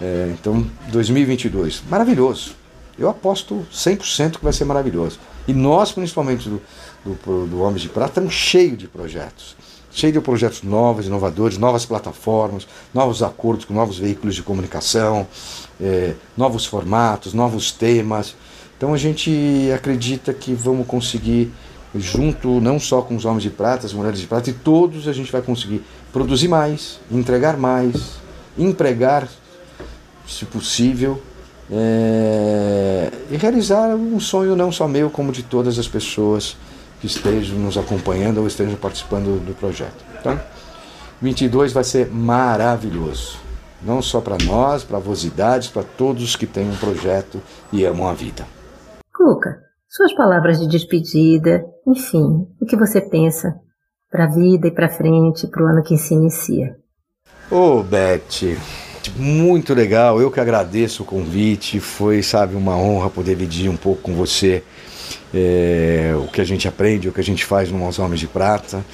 É, 0.04 0.34
então, 0.38 0.70
2022, 0.90 1.82
maravilhoso. 1.90 2.56
Eu 3.00 3.08
aposto 3.10 3.66
100% 3.72 4.38
que 4.38 4.44
vai 4.44 4.52
ser 4.52 4.66
maravilhoso. 4.66 5.18
E 5.48 5.54
nós, 5.54 5.94
principalmente 5.94 6.50
do, 6.50 6.62
do, 7.06 7.48
do 7.48 7.62
Homens 7.62 7.84
de 7.84 7.88
Prata, 7.88 8.10
estamos 8.10 8.34
cheios 8.34 8.78
de 8.78 8.86
projetos. 8.86 9.56
Cheio 9.94 10.12
de 10.12 10.20
projetos 10.20 10.62
novos, 10.62 11.08
inovadores, 11.08 11.58
novas 11.58 11.86
plataformas, 11.86 12.68
novos 12.94 13.24
acordos 13.24 13.64
com 13.64 13.74
novos 13.74 13.98
veículos 13.98 14.36
de 14.36 14.44
comunicação, 14.44 15.26
é, 15.80 16.16
novos 16.36 16.66
formatos, 16.66 17.34
novos 17.34 17.72
temas. 17.72 18.36
Então 18.76 18.94
a 18.94 18.98
gente 18.98 19.72
acredita 19.74 20.34
que 20.34 20.54
vamos 20.54 20.86
conseguir, 20.86 21.50
junto 21.96 22.60
não 22.60 22.78
só 22.78 23.02
com 23.02 23.16
os 23.16 23.24
homens 23.24 23.44
de 23.44 23.52
prata, 23.52 23.86
as 23.86 23.94
mulheres 23.94 24.20
de 24.20 24.28
prata, 24.28 24.50
e 24.50 24.54
todos 24.54 25.08
a 25.08 25.14
gente 25.14 25.32
vai 25.32 25.42
conseguir 25.42 25.82
produzir 26.12 26.50
mais, 26.50 27.00
entregar 27.10 27.56
mais, 27.56 28.16
empregar, 28.58 29.30
se 30.28 30.46
possível, 30.46 31.22
é, 31.72 33.12
e 33.32 33.38
realizar 33.38 33.96
um 33.96 34.20
sonho 34.20 34.56
não 34.56 34.72
só 34.72 34.88
meu, 34.88 35.10
como 35.10 35.32
de 35.32 35.44
todas 35.44 35.80
as 35.80 35.88
pessoas 35.88 36.58
que 37.00 37.08
estejam 37.08 37.58
nos 37.58 37.78
acompanhando 37.78 38.40
ou 38.40 38.48
estejam 38.48 38.76
participando 38.76 39.44
do 39.44 39.54
projeto. 39.54 40.04
Então, 40.20 40.40
22 41.22 41.74
vai 41.74 41.84
ser 41.84 42.10
maravilhoso. 42.10 43.38
Não 43.82 44.02
só 44.02 44.22
para 44.22 44.38
nós, 44.46 44.84
para 44.84 44.98
a 44.98 45.02
Vosidades, 45.02 45.68
para 45.68 45.84
todos 45.84 46.36
que 46.36 46.48
têm 46.48 46.70
um 46.70 46.76
projeto 46.76 47.42
e 47.72 47.86
amam 47.86 48.08
a 48.08 48.14
vida. 48.14 48.46
Cuca, 49.14 49.60
suas 49.90 50.14
palavras 50.14 50.60
de 50.60 50.68
despedida, 50.68 51.64
enfim, 51.86 52.48
o 52.62 52.66
que 52.66 52.78
você 52.78 53.02
pensa 53.02 53.54
para 54.10 54.26
a 54.26 54.30
vida 54.30 54.68
e 54.68 54.72
para 54.72 54.90
frente, 54.90 55.48
para 55.48 55.64
o 55.64 55.68
ano 55.68 55.84
que 55.84 55.98
se 55.98 56.14
inicia? 56.14 56.78
Ô, 57.52 57.80
oh, 57.80 57.84
Beth, 57.84 58.58
muito 59.12 59.74
legal. 59.74 60.22
Eu 60.22 60.32
que 60.32 60.40
agradeço 60.40 61.04
o 61.04 61.06
convite. 61.06 61.80
Foi, 61.80 62.22
sabe, 62.24 62.56
uma 62.56 62.78
honra 62.78 63.10
poder 63.10 63.36
dividir 63.36 63.70
um 63.70 63.78
pouco 63.78 64.02
com 64.02 64.14
você 64.14 64.64
é, 65.34 66.14
o 66.16 66.28
que 66.28 66.40
a 66.40 66.44
gente 66.44 66.68
aprende, 66.68 67.10
o 67.10 67.12
que 67.12 67.20
a 67.20 67.24
gente 67.24 67.44
faz 67.44 67.72
no 67.72 67.80
Nós 67.80 67.98
Homens 68.00 68.20
de 68.20 68.28
Prata, 68.28 68.86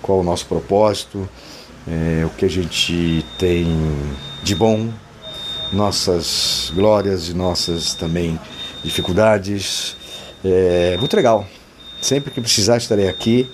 qual 0.00 0.20
o 0.20 0.22
nosso 0.22 0.46
propósito, 0.46 1.28
é, 1.86 2.24
o 2.24 2.30
que 2.30 2.44
a 2.44 2.50
gente 2.50 3.24
tem 3.38 3.66
de 4.42 4.54
bom, 4.54 4.88
nossas 5.72 6.72
glórias 6.74 7.28
e 7.28 7.34
nossas 7.34 7.94
também 7.94 8.38
dificuldades. 8.82 9.96
É 10.44 10.96
muito 10.98 11.16
legal. 11.16 11.46
Sempre 12.00 12.30
que 12.30 12.40
precisar 12.40 12.76
estarei 12.76 13.08
aqui. 13.08 13.50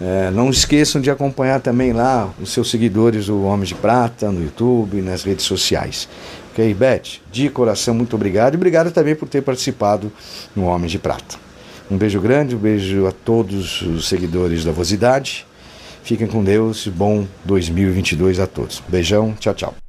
É, 0.00 0.30
não 0.30 0.48
esqueçam 0.48 1.00
de 1.00 1.10
acompanhar 1.10 1.60
também 1.60 1.92
lá 1.92 2.32
os 2.40 2.52
seus 2.52 2.70
seguidores, 2.70 3.28
o 3.28 3.42
Homem 3.42 3.66
de 3.66 3.74
Prata, 3.74 4.30
no 4.30 4.42
YouTube, 4.42 5.02
nas 5.02 5.24
redes 5.24 5.44
sociais. 5.44 6.08
Ok, 6.52 6.72
Beth? 6.74 7.20
De 7.32 7.48
coração, 7.48 7.94
muito 7.94 8.14
obrigado. 8.14 8.54
E 8.54 8.56
obrigado 8.56 8.90
também 8.92 9.14
por 9.14 9.28
ter 9.28 9.42
participado 9.42 10.12
no 10.54 10.66
Homem 10.66 10.88
de 10.88 10.98
Prata. 10.98 11.36
Um 11.90 11.96
beijo 11.96 12.20
grande, 12.20 12.54
um 12.54 12.58
beijo 12.58 13.06
a 13.06 13.12
todos 13.12 13.82
os 13.82 14.08
seguidores 14.08 14.64
da 14.64 14.72
Vosidade. 14.72 15.46
Fiquem 16.02 16.26
com 16.26 16.44
Deus. 16.44 16.86
Bom 16.86 17.26
2022 17.44 18.40
a 18.40 18.46
todos. 18.46 18.82
Beijão, 18.88 19.34
tchau, 19.38 19.54
tchau. 19.54 19.87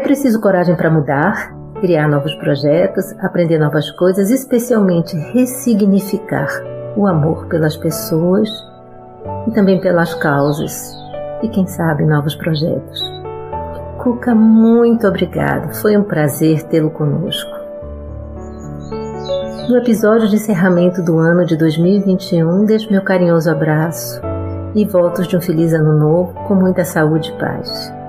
Preciso 0.00 0.40
coragem 0.40 0.74
para 0.74 0.90
mudar, 0.90 1.54
criar 1.80 2.08
novos 2.08 2.34
projetos, 2.36 3.12
aprender 3.20 3.58
novas 3.58 3.90
coisas, 3.92 4.30
especialmente 4.30 5.16
ressignificar 5.32 6.48
o 6.96 7.06
amor 7.06 7.46
pelas 7.46 7.76
pessoas 7.76 8.48
e 9.46 9.50
também 9.52 9.80
pelas 9.80 10.14
causas 10.14 10.92
e 11.42 11.48
quem 11.48 11.66
sabe 11.66 12.04
novos 12.04 12.34
projetos. 12.34 13.00
Cuca, 13.98 14.34
muito 14.34 15.06
obrigado. 15.06 15.74
Foi 15.76 15.96
um 15.96 16.02
prazer 16.02 16.62
tê-lo 16.64 16.90
conosco. 16.90 17.50
No 19.68 19.78
episódio 19.78 20.28
de 20.28 20.36
encerramento 20.36 21.02
do 21.02 21.18
ano 21.18 21.46
de 21.46 21.56
2021, 21.56 22.64
deixo 22.64 22.90
meu 22.90 23.02
carinhoso 23.02 23.50
abraço 23.50 24.20
e 24.74 24.84
votos 24.84 25.26
de 25.26 25.36
um 25.36 25.40
feliz 25.40 25.72
ano 25.72 25.98
novo 25.98 26.34
com 26.46 26.54
muita 26.54 26.84
saúde 26.84 27.30
e 27.30 27.38
paz. 27.38 28.03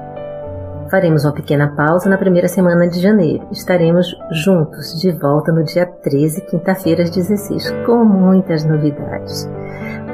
Faremos 0.89 1.25
uma 1.25 1.33
pequena 1.33 1.69
pausa 1.69 2.09
na 2.09 2.17
primeira 2.17 2.47
semana 2.47 2.87
de 2.87 2.99
janeiro. 2.99 3.47
Estaremos 3.51 4.15
juntos 4.31 4.99
de 4.99 5.11
volta 5.11 5.51
no 5.51 5.63
dia 5.63 5.85
13, 5.85 6.41
quinta-feira 6.41 7.03
às 7.03 7.09
16, 7.09 7.71
com 7.85 8.05
muitas 8.05 8.63
novidades. 8.63 9.49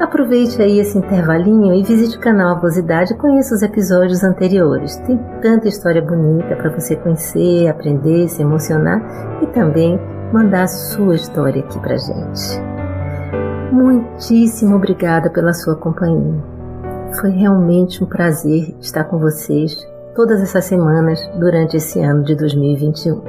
Aproveite 0.00 0.60
aí 0.62 0.80
esse 0.80 0.96
intervalinho 0.96 1.74
e 1.74 1.82
visite 1.82 2.16
o 2.16 2.20
canal 2.20 2.56
Avosidade 2.56 3.12
e 3.12 3.16
conheça 3.16 3.54
os 3.54 3.62
episódios 3.62 4.24
anteriores. 4.24 4.96
Tem 5.06 5.18
tanta 5.42 5.68
história 5.68 6.00
bonita 6.00 6.56
para 6.56 6.70
você 6.70 6.96
conhecer, 6.96 7.68
aprender, 7.68 8.28
se 8.28 8.40
emocionar 8.40 9.00
e 9.42 9.46
também 9.48 10.00
mandar 10.32 10.62
a 10.62 10.68
sua 10.68 11.14
história 11.14 11.62
aqui 11.62 11.78
pra 11.80 11.96
gente. 11.98 12.60
Muitíssimo 13.70 14.76
obrigada 14.76 15.28
pela 15.28 15.52
sua 15.52 15.76
companhia. 15.76 16.42
Foi 17.20 17.30
realmente 17.30 18.02
um 18.02 18.06
prazer 18.06 18.74
estar 18.80 19.04
com 19.04 19.18
vocês 19.18 19.91
todas 20.14 20.40
essas 20.40 20.64
semanas 20.64 21.20
durante 21.38 21.76
esse 21.76 22.00
ano 22.00 22.24
de 22.24 22.34
2021. 22.34 23.22